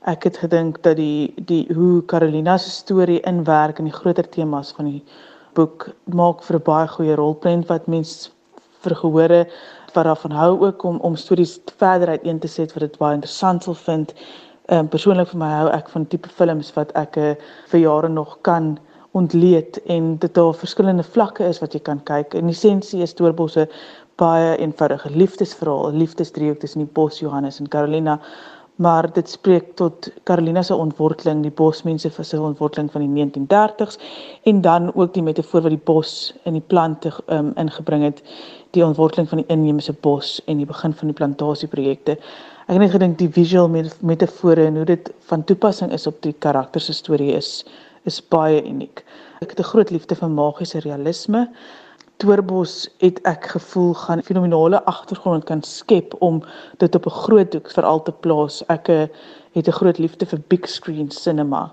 [0.07, 4.71] Ek het gedink dat die die hoe Carolina se storie inwerk in die groter temas
[4.77, 5.03] van die
[5.53, 8.31] boek maak vir 'n baie goeie rolprent wat mens
[8.85, 9.41] vir gehore
[9.93, 13.63] wat daarvan hou ook om om stories verder uiteen te set wat dit baie interessant
[13.63, 14.13] sal vind.
[14.71, 17.35] Ehm um, persoonlik vir my hou ek van tipe films wat ek uh,
[17.71, 18.77] vir jare nog kan
[19.13, 22.33] ontleed en dit daar verskillende vlakke is wat jy kan kyk.
[22.33, 23.67] In essensie is Toorbosse
[24.21, 28.19] baie eenvoudige liefdesverhaal, liefdesdriehoek tussen die bos Johannes en Carolina,
[28.83, 33.99] maar dit spreek tot Carolina se ontworteling, die bosmense vir sy ontworteling van die 1930s
[34.49, 38.19] en dan ook die metafoor wat die bos in die plante um, ingebring het,
[38.75, 42.17] die ontworteling van die inheemse bos en die begin van die plantasieprojekte.
[42.63, 43.69] Ek het net gedink die visual
[44.01, 47.61] metafore en hoe dit van toepassing is op die karakter se storie is
[48.09, 48.99] is baie uniek.
[49.39, 51.47] Ek het 'n groot liefde vir magiese realisme.
[52.17, 56.43] Toerbos het ek gevoel gaan fenominale agtergrond kan skep om
[56.77, 58.63] dit op 'n groot doek veral te plaas.
[58.67, 59.07] Ek eh,
[59.53, 61.71] het 'n groot liefde vir big screen cinema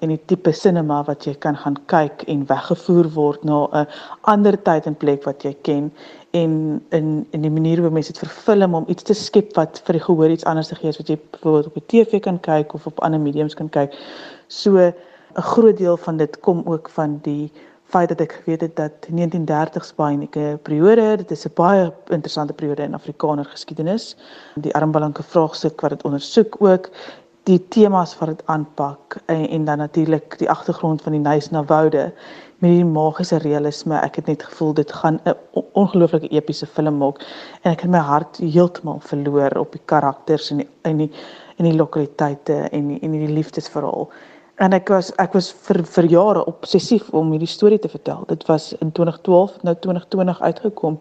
[0.00, 3.86] en die tipe cinema wat jy kan gaan kyk en weggevoer word na 'n
[4.32, 5.92] ander tyd en plek wat jy ken
[6.30, 9.98] en in in die manier hoe mense dit vervilm om iets te skep wat vir
[9.98, 12.74] die gehoor iets anders te gee as wat jy byvoorbeeld op die TV kan kyk
[12.74, 13.94] of op ander mediums kan kyk.
[14.48, 14.94] So 'n
[15.34, 17.52] groot deel van dit kom ook van die
[17.90, 22.52] feit dat ek geweet het dat 1930s baie 'n periode, dit is 'n baie interessante
[22.52, 24.16] periode in Afrikaner geskiedenis.
[24.54, 26.90] Die armbalanke vraagstuk wat dit ondersoek ook
[27.48, 31.64] die temas wat dit aanpak en, en dan natuurlik die agtergrond van die Nys na
[31.64, 32.12] Woude
[32.60, 33.96] met die magiese realisme.
[34.00, 35.34] Ek het net gevoel dit gaan 'n
[35.72, 37.24] ongelooflike epiese film maak
[37.62, 41.10] en ek het my hart heeltemal verloor op die karakters en die in die
[41.56, 44.08] in die lokaliteite en die, en die liefdesverhaal
[44.60, 48.26] en ek was ek was vir vir jare obsessief om hierdie storie te vertel.
[48.28, 50.98] Dit was in 2012, nou 2020 uitgekom.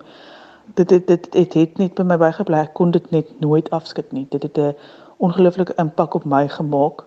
[0.80, 2.64] Dit dit dit het, het net by my bygebly.
[2.64, 4.28] Ek kon dit net nooit afskud nie.
[4.32, 4.76] Dit het 'n
[5.18, 7.04] ongelooflike impak op my gemaak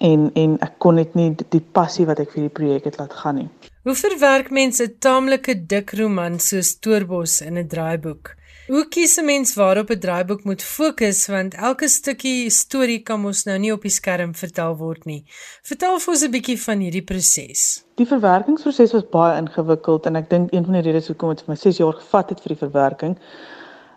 [0.00, 3.12] en en ek kon net nie die passie wat ek vir die projek het laat
[3.12, 3.48] gaan nie.
[3.84, 8.35] Hoe verwerk mense 'n taamlike dik roman soos Toerbos in 'n draaiboek?
[8.66, 13.44] Hoe kies 'n mens waarop 'n draaiboek moet fokus want elke stukkie storie kan mos
[13.44, 15.22] nou nie op die skerm vertel word nie.
[15.62, 17.84] Vertel vir ons 'n bietjie van hierdie proses.
[17.94, 21.52] Die verwerkingsproses was baie ingewikkeld en ek dink een van die redes hoekom dit vir
[21.52, 23.16] my 6 jaar gevat het vir die verwerking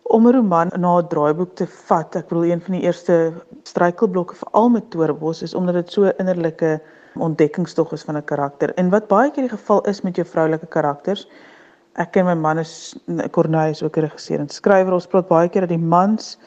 [0.04, 2.16] om 'n roman na 'n draaiboek te vat.
[2.16, 6.12] Ek bedoel een van die eerste struikelblokke vir al met Torebos is omdat dit so
[6.18, 6.80] innerlike
[7.16, 8.74] ontdekkingstog is van 'n karakter.
[8.74, 11.28] En wat baie keer die geval is met jou vroulike karakters,
[11.96, 12.96] ek en my man is
[13.32, 14.94] Corneille is ook 'n regisseur en skrywer.
[14.94, 16.38] Ons praat baie keer dat die mans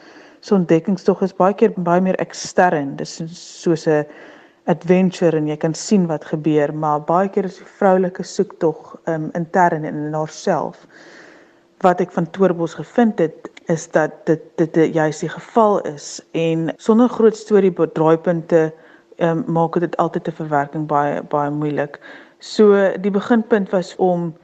[0.40, 2.96] se ontdekkingstog is baie keer baie meer ekstern.
[2.96, 3.20] Dis
[3.62, 4.06] soos 'n
[4.66, 9.30] adventure en jy kan sien wat gebeur, maar baie keer is die vroulike soektog um,
[9.34, 10.86] intern in, in haarself.
[11.82, 16.20] Wat ek van Toerbos gevind het is dat dit dit, dit juist die geval is
[16.32, 18.72] en sonder groot storie draaipunte
[19.18, 21.98] um, maak dit altyd 'n verwerking baie baie moeilik.
[22.38, 24.34] So die beginpunt was om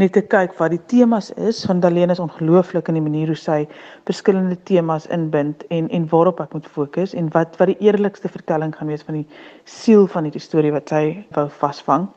[0.00, 3.38] net te kyk wat die temas is want Dalene is ongelooflik in die manier hoe
[3.40, 3.62] sy
[4.08, 8.74] verskillende temas inbind en en waarop ek moet fokus en wat wat die eerlikste vertelling
[8.76, 9.26] gaan wees van die
[9.64, 12.08] siel van hierdie storie wat sy wou vasvang.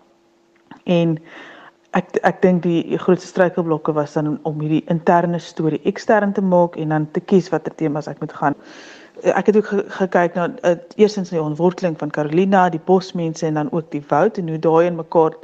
[0.85, 1.15] En
[1.97, 6.75] ek ek dink die grootste struikelblokke was dan om hierdie interne storie ekstern te maak
[6.77, 8.59] en dan te kies watter temas ek moet gaan
[9.23, 13.71] ek het ook gekyk na uh, eersins die ontworteling van Carolina, die bosmense en dan
[13.71, 15.35] ook die woud en hoe daai in mekaar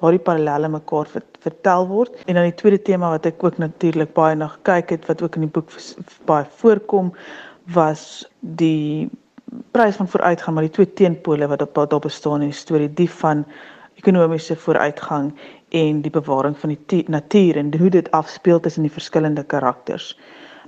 [0.00, 1.08] daardie parallelle mekaar
[1.40, 2.14] vertel word.
[2.26, 5.38] En dan die tweede tema wat ek ook natuurlik baie na gekyk het wat ook
[5.38, 5.72] in die boek
[6.28, 7.12] baie voorkom
[7.72, 9.10] was die
[9.72, 13.10] prys van vooruitgang maar die twee teenpole wat op daar bestaan in die storie, die
[13.10, 13.44] van
[14.00, 15.32] ekonomiese vooruitgang
[15.68, 20.16] en die bewaring van die natuur en hoe dit afspeel tussen die verskillende karakters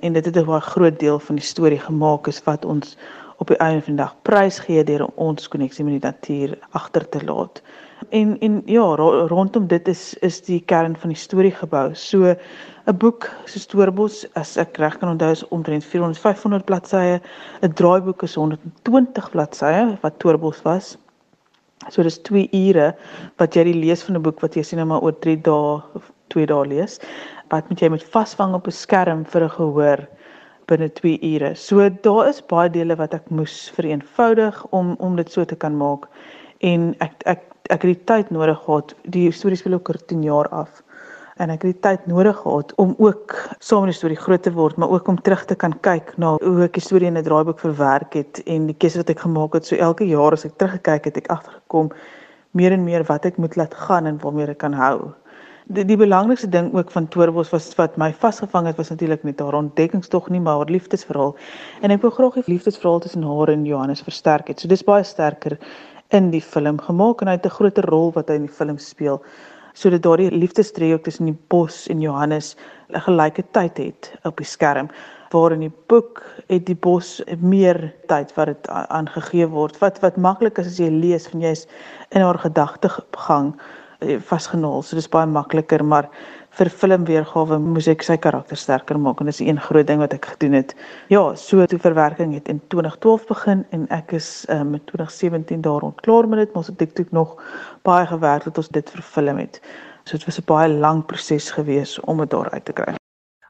[0.05, 2.97] en dit het 'n baie groot deel van die storie gemaak is wat ons
[3.37, 7.09] op die einde van die dag prys gee deur ons koneksie met die natuur agter
[7.09, 7.63] te laat.
[8.11, 8.85] En en ja,
[9.33, 11.95] rondom dit is is die kern van die storie gebou.
[11.95, 12.35] So
[12.87, 17.21] 'n boek so Storebos as ek reg kan onthou is omtrent 400 500 bladsye.
[17.63, 20.97] 'n Draaiboek is 120 bladsye wat Torebos was.
[21.89, 22.95] So dis 2 ure
[23.37, 25.83] wat jy die lees van 'n boek wat jy sien nou maar oor 3 dae
[25.95, 27.01] of 2 dae lees
[27.49, 30.09] wat moet jy met vasvang op 'n skerm vir 'n gehoor
[30.67, 31.55] binne 2 ure.
[31.55, 35.77] So daar is baie dele wat ek moes vereenvoudig om om dit so te kan
[35.77, 36.09] maak.
[36.61, 37.43] En ek ek
[37.73, 38.95] ek het die tyd nodig gehad.
[39.09, 40.83] Die storie speel oor 10 jaar af.
[41.37, 44.53] En ek het die tyd nodig gehad om ook saam met die storie groot te
[44.53, 47.25] word, maar ook om terug te kan kyk na hoe ek die storie in 'n
[47.25, 49.67] draaiboek verwerk het en die keuse wat ek gemaak het.
[49.67, 51.91] So elke jaar as ek teruggekyk het, ek agtergekom
[52.53, 55.13] meer en meer wat ek moet laat gaan en waarmee ek kan hou
[55.65, 59.41] die, die belangrikste ding ook van Toerbos was wat my vasgevang het was natuurlik net
[59.41, 61.35] haar ontdekkingstog nie maar haar liefdesverhaal.
[61.83, 64.61] En ek wou graag die liefdesverhaal tussen haar en Johannes versterk het.
[64.61, 65.59] So dis baie sterker
[66.13, 68.79] in die film gemaak en hy het 'n groter rol wat hy in die film
[68.79, 69.23] speel.
[69.75, 72.57] Sodat daardie liefdesdriehoek tussen die bos en Johannes
[72.91, 74.89] 'n gelyke tyd het op die skerm
[75.31, 79.79] waar in die boek het die bos meer tyd wat dit aangegee word.
[79.81, 81.67] Wat wat maklik is as jy lees van jy's
[82.11, 83.55] in haar gedagtegang
[84.29, 84.83] vasgenaal.
[84.83, 86.09] So dis baie makliker, maar
[86.55, 90.29] vir filmweergawe moes ek sy karakter sterker maak en dis een groot ding wat ek
[90.35, 90.75] gedoen het.
[91.11, 95.83] Ja, so toe verwerking het in 2012 begin en ek is um, met 2017 daar
[95.83, 97.35] rond klaar met dit, maar ons het dit nog
[97.87, 99.59] baie gewerk het ons dit verfilm het.
[100.05, 102.95] So dit was 'n baie lang proses gewees om dit daar uit te kry.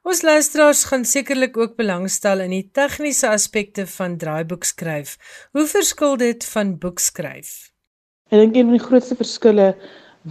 [0.05, 5.17] Ons luisteraars gaan sekerlik ook belangstel in die tegniese aspekte van draaiboek skryf.
[5.53, 7.73] Hoe verskil dit van boekskryf?
[8.29, 9.75] Ek dink een van die grootste verskille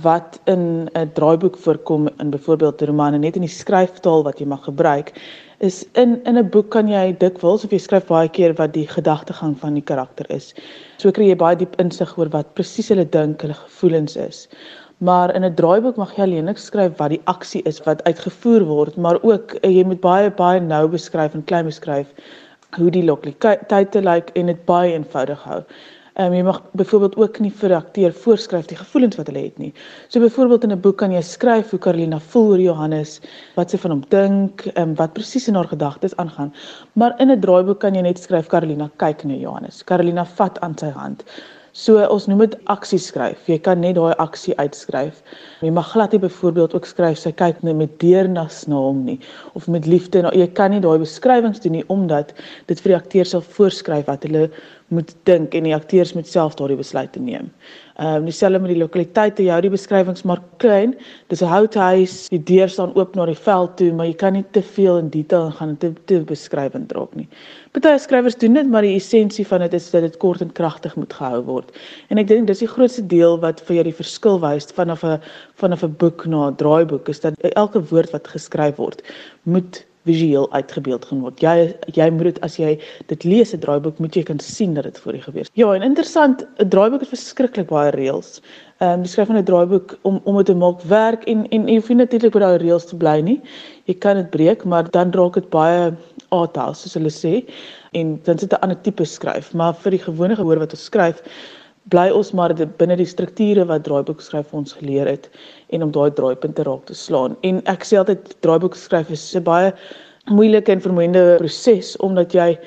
[0.01, 4.39] wat in 'n draaiboek voorkom in byvoorbeeld 'n roman en net in die skryftaal wat
[4.39, 5.13] jy mag gebruik
[5.59, 8.87] is in in 'n boek kan jy dikwels of jy skryf baie keer wat die
[8.87, 10.53] gedagtegang van die karakter is.
[10.97, 14.47] So kry jy baie diep insig oor wat presies hulle dink, hulle gevoelens is.
[14.97, 18.97] Maar in 'n draaiboek mag jy alleenlik skryf wat die aksie is wat uitgevoer word,
[18.97, 22.07] maar ook eh, jy moet baie baie nou beskryf en klein beskryf
[22.77, 25.63] hoe die lokaliteit lyk like, en dit baie eenvoudig hou.
[26.14, 29.43] Ehm um, jy mag byvoorbeeld ook nie vir 'n akteur voorskryf die gevoelens wat hulle
[29.43, 29.74] het nie.
[30.09, 33.22] So byvoorbeeld in 'n boek kan jy skryf hoe Carolina voel oor Johannes,
[33.55, 36.53] wat sy van hom dink, ehm um, wat presies in haar gedagtes aangaan.
[36.93, 39.84] Maar in 'n draaiboek kan jy net skryf Carolina kyk na Johannes.
[39.84, 41.24] Carolina vat aan sy hand.
[41.74, 43.47] So ons noem dit aksie skryf.
[43.49, 45.24] Jy kan net daai aksie uitskryf.
[45.66, 49.18] Jy mag glad nie byvoorbeeld ook skryf sy kyk net met deernis na hom nie
[49.57, 50.22] of met liefde.
[50.22, 52.36] Nou, jy kan nie daai beskrywings doen nie omdat
[52.70, 54.51] dit vir die akteur sal voorskryf wat hulle
[54.93, 57.49] moet dink en die akteurs moet self daardie besluite neem.
[58.01, 60.95] Ehm um, dieselfde met die lokaliteite, jy hou die beskrywings maar klein.
[61.29, 64.45] Dis 'n houthuis, die deur staan oop na die veld toe, maar jy kan nie
[64.51, 67.27] te veel in detail gaan te te beskrywend raak nie.
[67.71, 70.95] Party skrywers doen dit, maar die essensie van dit is dat dit kort en kragtig
[70.95, 71.71] moet gehou word.
[72.09, 75.19] En ek dink dis die grootste deel wat vir jou die verskil wys vanaf 'n
[75.55, 79.01] vanaf 'n boek na 'n draaiboek is dat elke woord wat geskryf word
[79.43, 81.41] moet visueel uitgebeeld gaan word.
[81.43, 82.74] Jy jy moet dit as jy
[83.12, 85.47] dit lees 'n draaiboek moet jy kan sien dat dit voor jou gebeur.
[85.54, 88.41] Ja, en interessant, 'n draaiboek het verskriklik baie reëls.
[88.80, 91.76] Ehm um, die skryf 'n draaiboek om om dit te maak werk en en jy
[91.76, 93.41] hoef natuurlik by daai reëls te bly nie.
[93.86, 95.93] Jy kan dit breek, maar dan raak dit baie
[96.30, 97.45] arthouse soos hulle sê
[97.91, 101.22] en dan sit 'n ander tipe skryf, maar vir die gewone gehoor wat ons skryf
[101.91, 105.28] bly ons maar binne die strukture wat draaiboek skryf ons geleer het
[105.74, 107.38] en om daai draaipunte raak te slaan.
[107.49, 109.74] En ek sê altyd draaiboek skryf is 'n baie
[110.32, 112.57] moeilike en vermoeiende proses omdat jy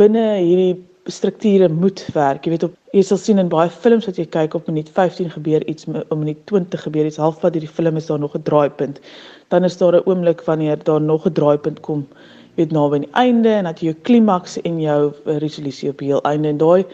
[0.00, 2.46] binne hierdie strukture moet werk.
[2.46, 5.30] Jy weet op jy sal sien in baie films wat jy kyk op minuut 15
[5.30, 9.00] gebeur iets op minuut 20 gebeur iets halfpad hierdie film is daar nog 'n draaipunt.
[9.48, 12.06] Dan is daar 'n oomblik wanneer daar nog 'n draaipunt kom
[12.54, 15.12] weet naby aan die einde en dat jy jou klimaks en jou
[15.42, 16.84] resolusie op heel einde en daai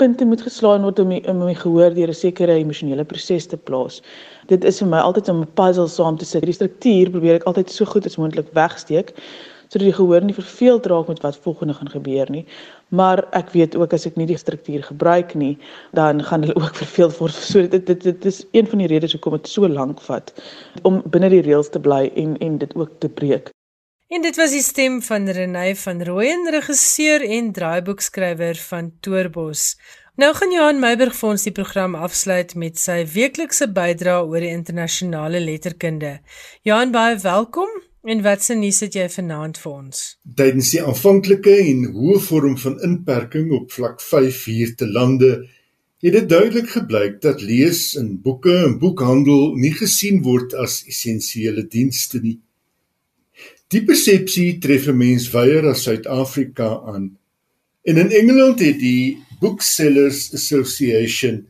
[0.00, 4.02] punte moet geslaan word om om my gehoor deur 'n sekere emosionele proses te plaas.
[4.50, 6.44] Dit is vir my altyd om 'n puzzle saam te sit.
[6.44, 9.14] Die struktuur probeer ek altyd so goed as moontlik wegsteek
[9.70, 12.44] sodat die gehoor nie verveeld raak met wat volgende gaan gebeur nie.
[12.88, 15.58] Maar ek weet ook as ek nie die struktuur gebruik nie,
[15.94, 17.34] dan gaan hulle ook verveeld word.
[17.34, 20.34] So dit dit dit is een van die redes hoekom dit so lank vat
[20.82, 23.54] om binne die reëls te bly en en dit ook te breek.
[24.10, 29.76] En dit was die stem van Renée van Rooyen, regisseur en draaiboekskrywer van Toerbos.
[30.20, 34.50] Nou gaan Johan Meiburg vir ons die program afsluit met sy weeklikse bydrae oor die
[34.52, 36.10] internasionale letterkunde.
[36.66, 37.70] Johan, baie welkom.
[38.04, 40.02] En wat se nuus het jy vanaand vir ons?
[40.36, 45.30] Tydens die aanvanklike en hoë vorm van inperking op vlak 5 hier te lande,
[46.04, 51.64] het dit duidelik gebleik dat lees in boeke en boekhandel nie gesien word as essensiële
[51.64, 52.36] dienste nie.
[53.72, 57.16] Die persepsie tref 'n mens weier as Suid-Afrika aan.
[57.88, 61.46] En in Engeland het die Booksellers Association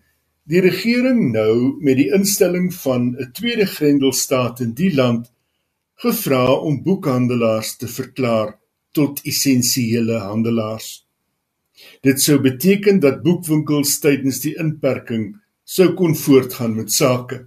[0.51, 5.31] die regering nou met die instelling van 'n tweede grendelstaat in die land
[6.03, 8.59] gevra om boekhandelaars te verklaar
[8.93, 11.07] tot essensiële handelaars.
[12.03, 17.47] Dit sou beteken dat boekwinkels tydens die inperking sou kon voortgaan met sake.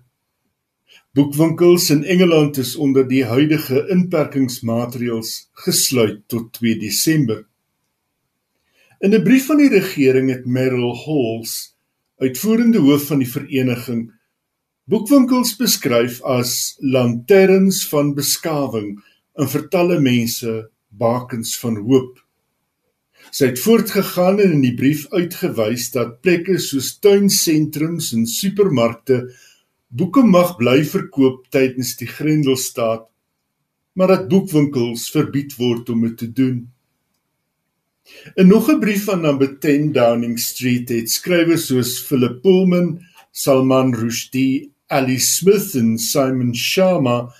[1.13, 7.43] Boekwinkels in Engeland is onder die huidige inperkingsmaatreëls gesluit tot 2 Desember.
[9.03, 11.75] In 'n brief van die regering het Merrill Halls,
[12.23, 14.03] uitvoerende hoof van die vereniging,
[14.87, 18.93] boekwinkels beskryf as lanterns van beskawing
[19.35, 20.53] en vir talle mense
[20.87, 22.21] bakens van hoop.
[23.31, 29.25] Sy het voortgegaan en in die brief uitgewys dat plekke soos tuinsentrums en supermarkte
[29.91, 33.09] boeke mag bly verkoop tydens die Grendelstaat,
[33.99, 36.72] maar dat boekwinkels verbied word om dit te doen.
[38.35, 42.99] In nog 'n brief aan number 10 Downing Street het skrywers soos Philip Pullman,
[43.31, 47.33] Salman Rushdie, Ali Smith en Simon Sharma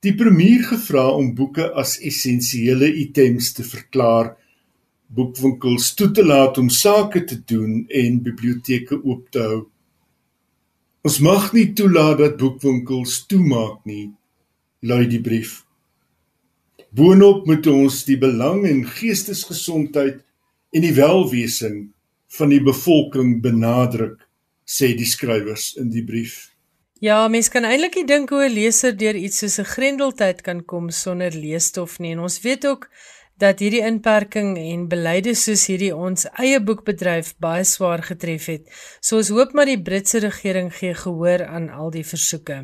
[0.00, 4.32] die premier gevra om boeke as essensiële items te verklaar,
[5.12, 9.60] boekwinkels toe te laat om sake te doen en biblioteke oop te hou.
[11.04, 14.10] Ons mag nie toelaat dat boekwinkels toemaak nie,
[14.80, 15.60] lui die brief.
[16.90, 20.18] Boonop moet ons die belang en geestesgesondheid
[20.74, 21.90] en die welwesing
[22.34, 24.18] van die bevolking benadruk,
[24.66, 26.50] sê die skrywers in die brief.
[27.00, 30.64] Ja, mens kan eintlik nie dink hoe 'n leser deur iets soos 'n grendeltyd kan
[30.64, 32.90] kom sonder leesstof nie en ons weet ook
[33.40, 38.66] dat hierdie inperking en beleide soos hierdie ons eie boekbedryf baie swaar getref het.
[39.00, 42.58] So ons hoop maar die Britse regering gee gehoor aan al die versoeke.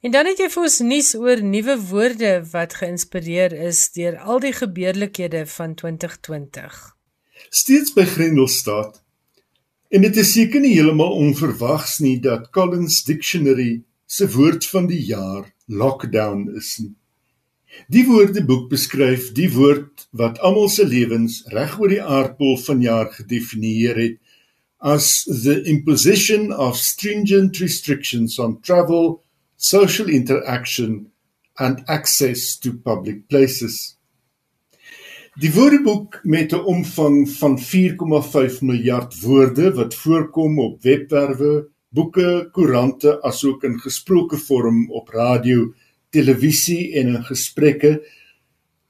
[0.00, 4.40] En dan het jy vir ons nuus oor nuwe woorde wat geïnspireer is deur al
[4.40, 6.78] die gebeurlikhede van 2020.
[7.50, 9.02] Steeds by Grendelstaat.
[9.92, 15.02] En dit is seker nie heeltemal onverwags nie dat Collins Dictionary se woord van die
[15.04, 16.94] jaar lockdown is nie.
[17.88, 24.00] Die woordeboek beskryf die woord wat almal se lewens reg oor die aardbol vanjaar gedefinieer
[24.00, 24.16] het
[24.80, 29.22] as the imposition of stringent restrictions on travel,
[29.56, 31.10] social interaction
[31.58, 33.96] and access to public places.
[35.40, 43.22] Die woordeboek met 'n omvang van 4,5 miljard woorde wat voorkom op webwerwe, boeke, koerante
[43.22, 45.72] asook in gesproke vorm op radio
[46.16, 47.98] televisie en in gesprekke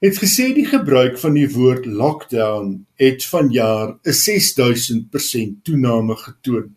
[0.03, 6.75] het gesê die gebruik van die woord lockdown het vanjaar 'n 6000% toename getoon.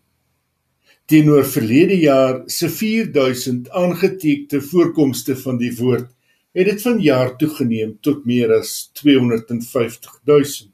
[1.07, 6.09] Teenoor verlede jaar se 4000 aangetekende voorkomste van die woord
[6.53, 10.71] het dit vanjaar toegeneem tot meer as 250000.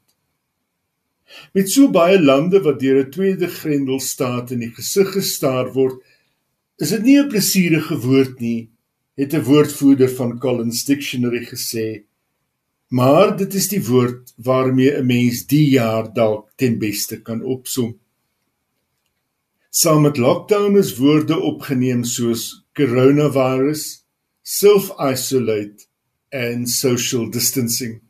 [1.53, 6.01] Met so baie lande wat deur 'n tweede grendelstaat in die gesig gestaar word,
[6.77, 8.69] is dit nie 'n plesierige woord nie
[9.17, 12.03] het 'n woordvoerder van Collins Dictionary gesê.
[12.87, 17.99] Maar dit is die woord waarmee 'n mens die jaar dalk ten beste kan opsom.
[19.69, 24.05] Saam met lockdown is woorde opgeneem soos coronavirus,
[24.41, 25.85] self-isolate
[26.29, 28.01] en social distancing.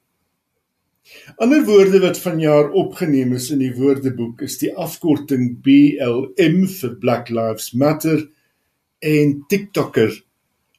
[1.35, 7.29] Ander woorde wat vanjaar opgeneem is in die woordeboek is die afkorting BLM vir Black
[7.29, 8.29] Lives Matter
[8.99, 10.26] en TikToker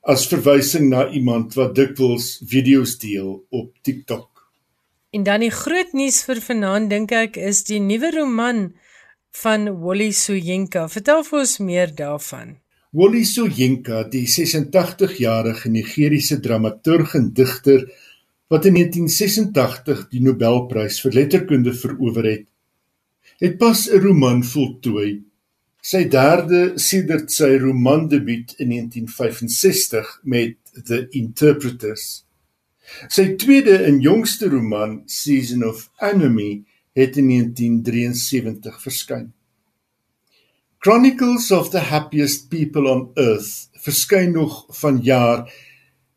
[0.09, 4.47] as verwysing na iemand wat dikwels video's deel op TikTok.
[5.13, 8.63] En dan die groot nuus vir vanaand dink ek is die nuwe roman
[9.43, 10.87] van Wally Soyinka.
[10.89, 12.57] Vertel vir ons meer daarvan.
[12.97, 17.85] Wally Soyinka, die 86-jarige Nigeriese dramaturg en digter
[18.49, 22.47] wat in 1986 die Nobelprys vir letterkunde verower het,
[23.45, 25.28] het pas 'n roman voltooi
[25.89, 32.27] sy derde sedert sy romandebuut in 1965 met The Interpreters.
[33.09, 36.67] Sy tweede en jongste roman, Season of Enemy,
[36.99, 39.31] het in 1973 verskyn.
[40.85, 45.47] Chronicles of the Happiest People on Earth verskyn nog vanjaar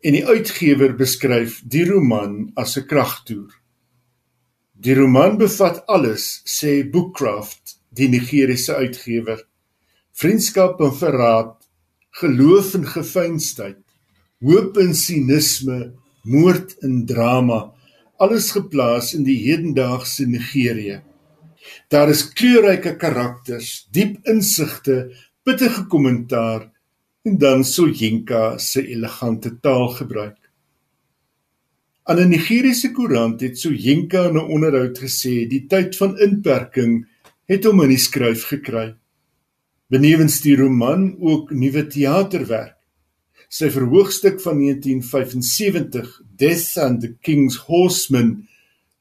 [0.04, 3.56] en die uitgewer beskryf die roman as 'n kragtoer.
[4.76, 9.46] Die roman bevat alles, sê Bookcraft, die Nigeriese uitgewer.
[10.22, 11.56] Vriendskap en verraad,
[12.20, 13.80] geloof en gefeinsheid,
[14.46, 15.78] hoop en sinisme,
[16.30, 17.72] moord en drama,
[18.22, 21.00] alles geplaas in die hedendaagse Nigerië.
[21.90, 25.08] Daar is kleurryke karakters, diep insigte,
[25.42, 26.70] pittige kommentaar
[27.26, 30.38] en dan Soyinka se elegante taalgebruik.
[32.06, 37.08] Aan 'n Nigeriese koerant het Soyinka in 'n onderhoud gesê die tyd van inperking
[37.48, 39.01] het hom in die skryf gekry.
[39.92, 42.78] Benewens die roman ook nuwe teaterwerk.
[43.52, 48.48] Sy verhoogstuk van 1975, Death and the King's Horseman,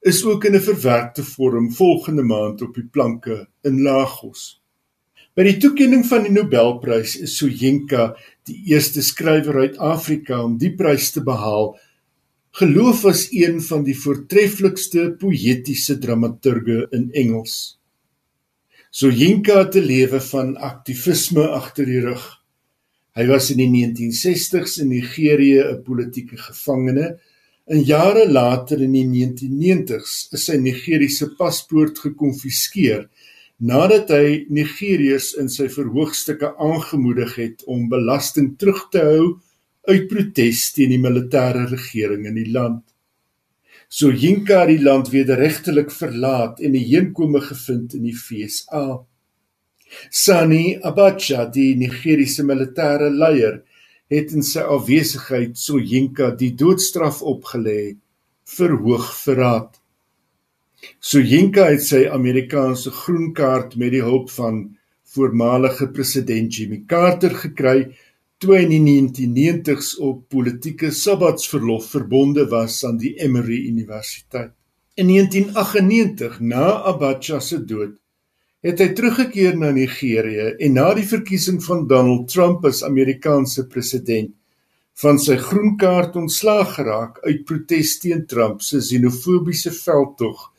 [0.03, 4.61] is ook in 'n verwerkte vorm volgende maand op die planke in Lagos.
[5.33, 10.75] By die toekenning van die Nobelprys is Soyinka die eerste skrywer uit Afrika om die
[10.75, 11.77] prys te behaal.
[12.51, 17.79] Geloof as een van die voortreffelikste poëtiese dramaturge in Engels.
[18.91, 22.23] Soyinka het 'n lewe van aktivisme agter die rug.
[23.15, 27.19] Hy was in die 1960s in Nigerië 'n politieke gevangene
[27.71, 33.05] En jare later in die 1990s is sy Nigeriese paspoort gekonfiskeer
[33.61, 39.27] nadat hy Nigeriërs in sy verhoogstukke aangemoedig het om belasting terug te hou
[39.87, 42.81] uit protes teen die militêre regering in die land.
[43.91, 49.03] So Yinka die land wederregtelik verlaat en 'n heenkome gevind in die FSA.
[50.09, 53.61] Sani Abacha, die Nigeriese militêre leier,
[54.09, 57.97] het in sy afwesigheid Soyinka die doodstraf opgelê
[58.55, 59.75] vir hoogverraad.
[60.99, 64.77] Soyinka het sy Amerikaanse groen kaart met die hulp van
[65.15, 67.91] voormalige president Jimmy Carter gekry
[68.41, 74.55] toe hy in die 1990s op politieke sabbatsverlof verbonde was aan die Emory Universiteit.
[74.97, 77.93] In 1998, na Abacha se dood,
[78.65, 84.33] het hy teruggekeer na Nigerië en na die verkiesing van Donald Trump as Amerikaanse president
[85.01, 90.49] van sy groen kaart ontslaag geraak uit protes teen Trump se xenofobiese veldtog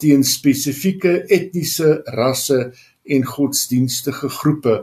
[0.00, 2.70] teen spesifieke etniese, rasse
[3.04, 4.82] en godsdienstige groepe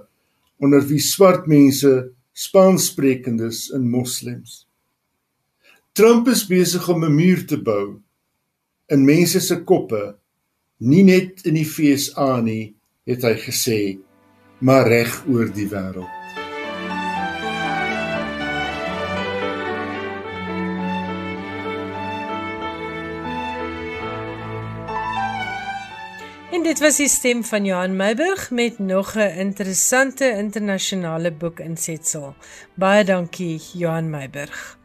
[0.63, 4.63] onder wie swart mense, Spaanssprekendes en moslems.
[5.93, 8.01] Trump is besig om 'n muur te bou
[8.87, 10.15] in mense se koppe
[10.79, 12.73] nie net in die FSA nie,
[13.05, 13.79] het hy gesê,
[14.59, 16.22] maar reg oor die wêreld.
[26.73, 32.35] Dit was die stem van Johan Meiburg met nog 'n interessante internasionale boek insetsel.
[32.73, 34.77] Baie dankie Johan Meiburg.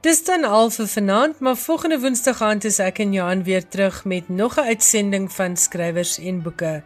[0.00, 4.04] Dis dan al vir vanaand, maar volgende Woensdag aand is ek en Johan weer terug
[4.04, 6.82] met nog 'n uitsending van skrywers en boeke.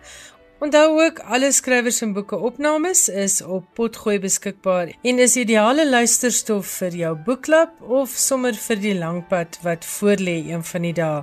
[0.59, 6.71] Onthou ook alle skrywers en boeke opnames is op Potgooi beskikbaar en is ideale luisterstof
[6.81, 11.23] vir jou boekklub of sommer vir die langpad wat voorlê een van die dae.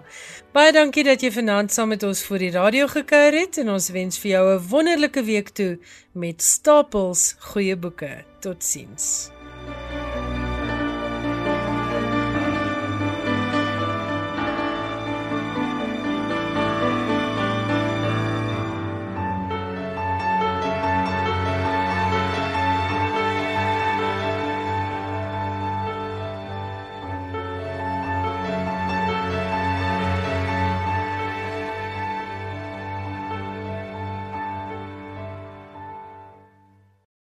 [0.54, 3.90] Baie dankie dat jy vanaand saam met ons voor die radio gekuier het en ons
[3.98, 5.80] wens vir jou 'n wonderlike week toe
[6.14, 8.22] met stapels goeie boeke.
[8.40, 9.34] Totsiens.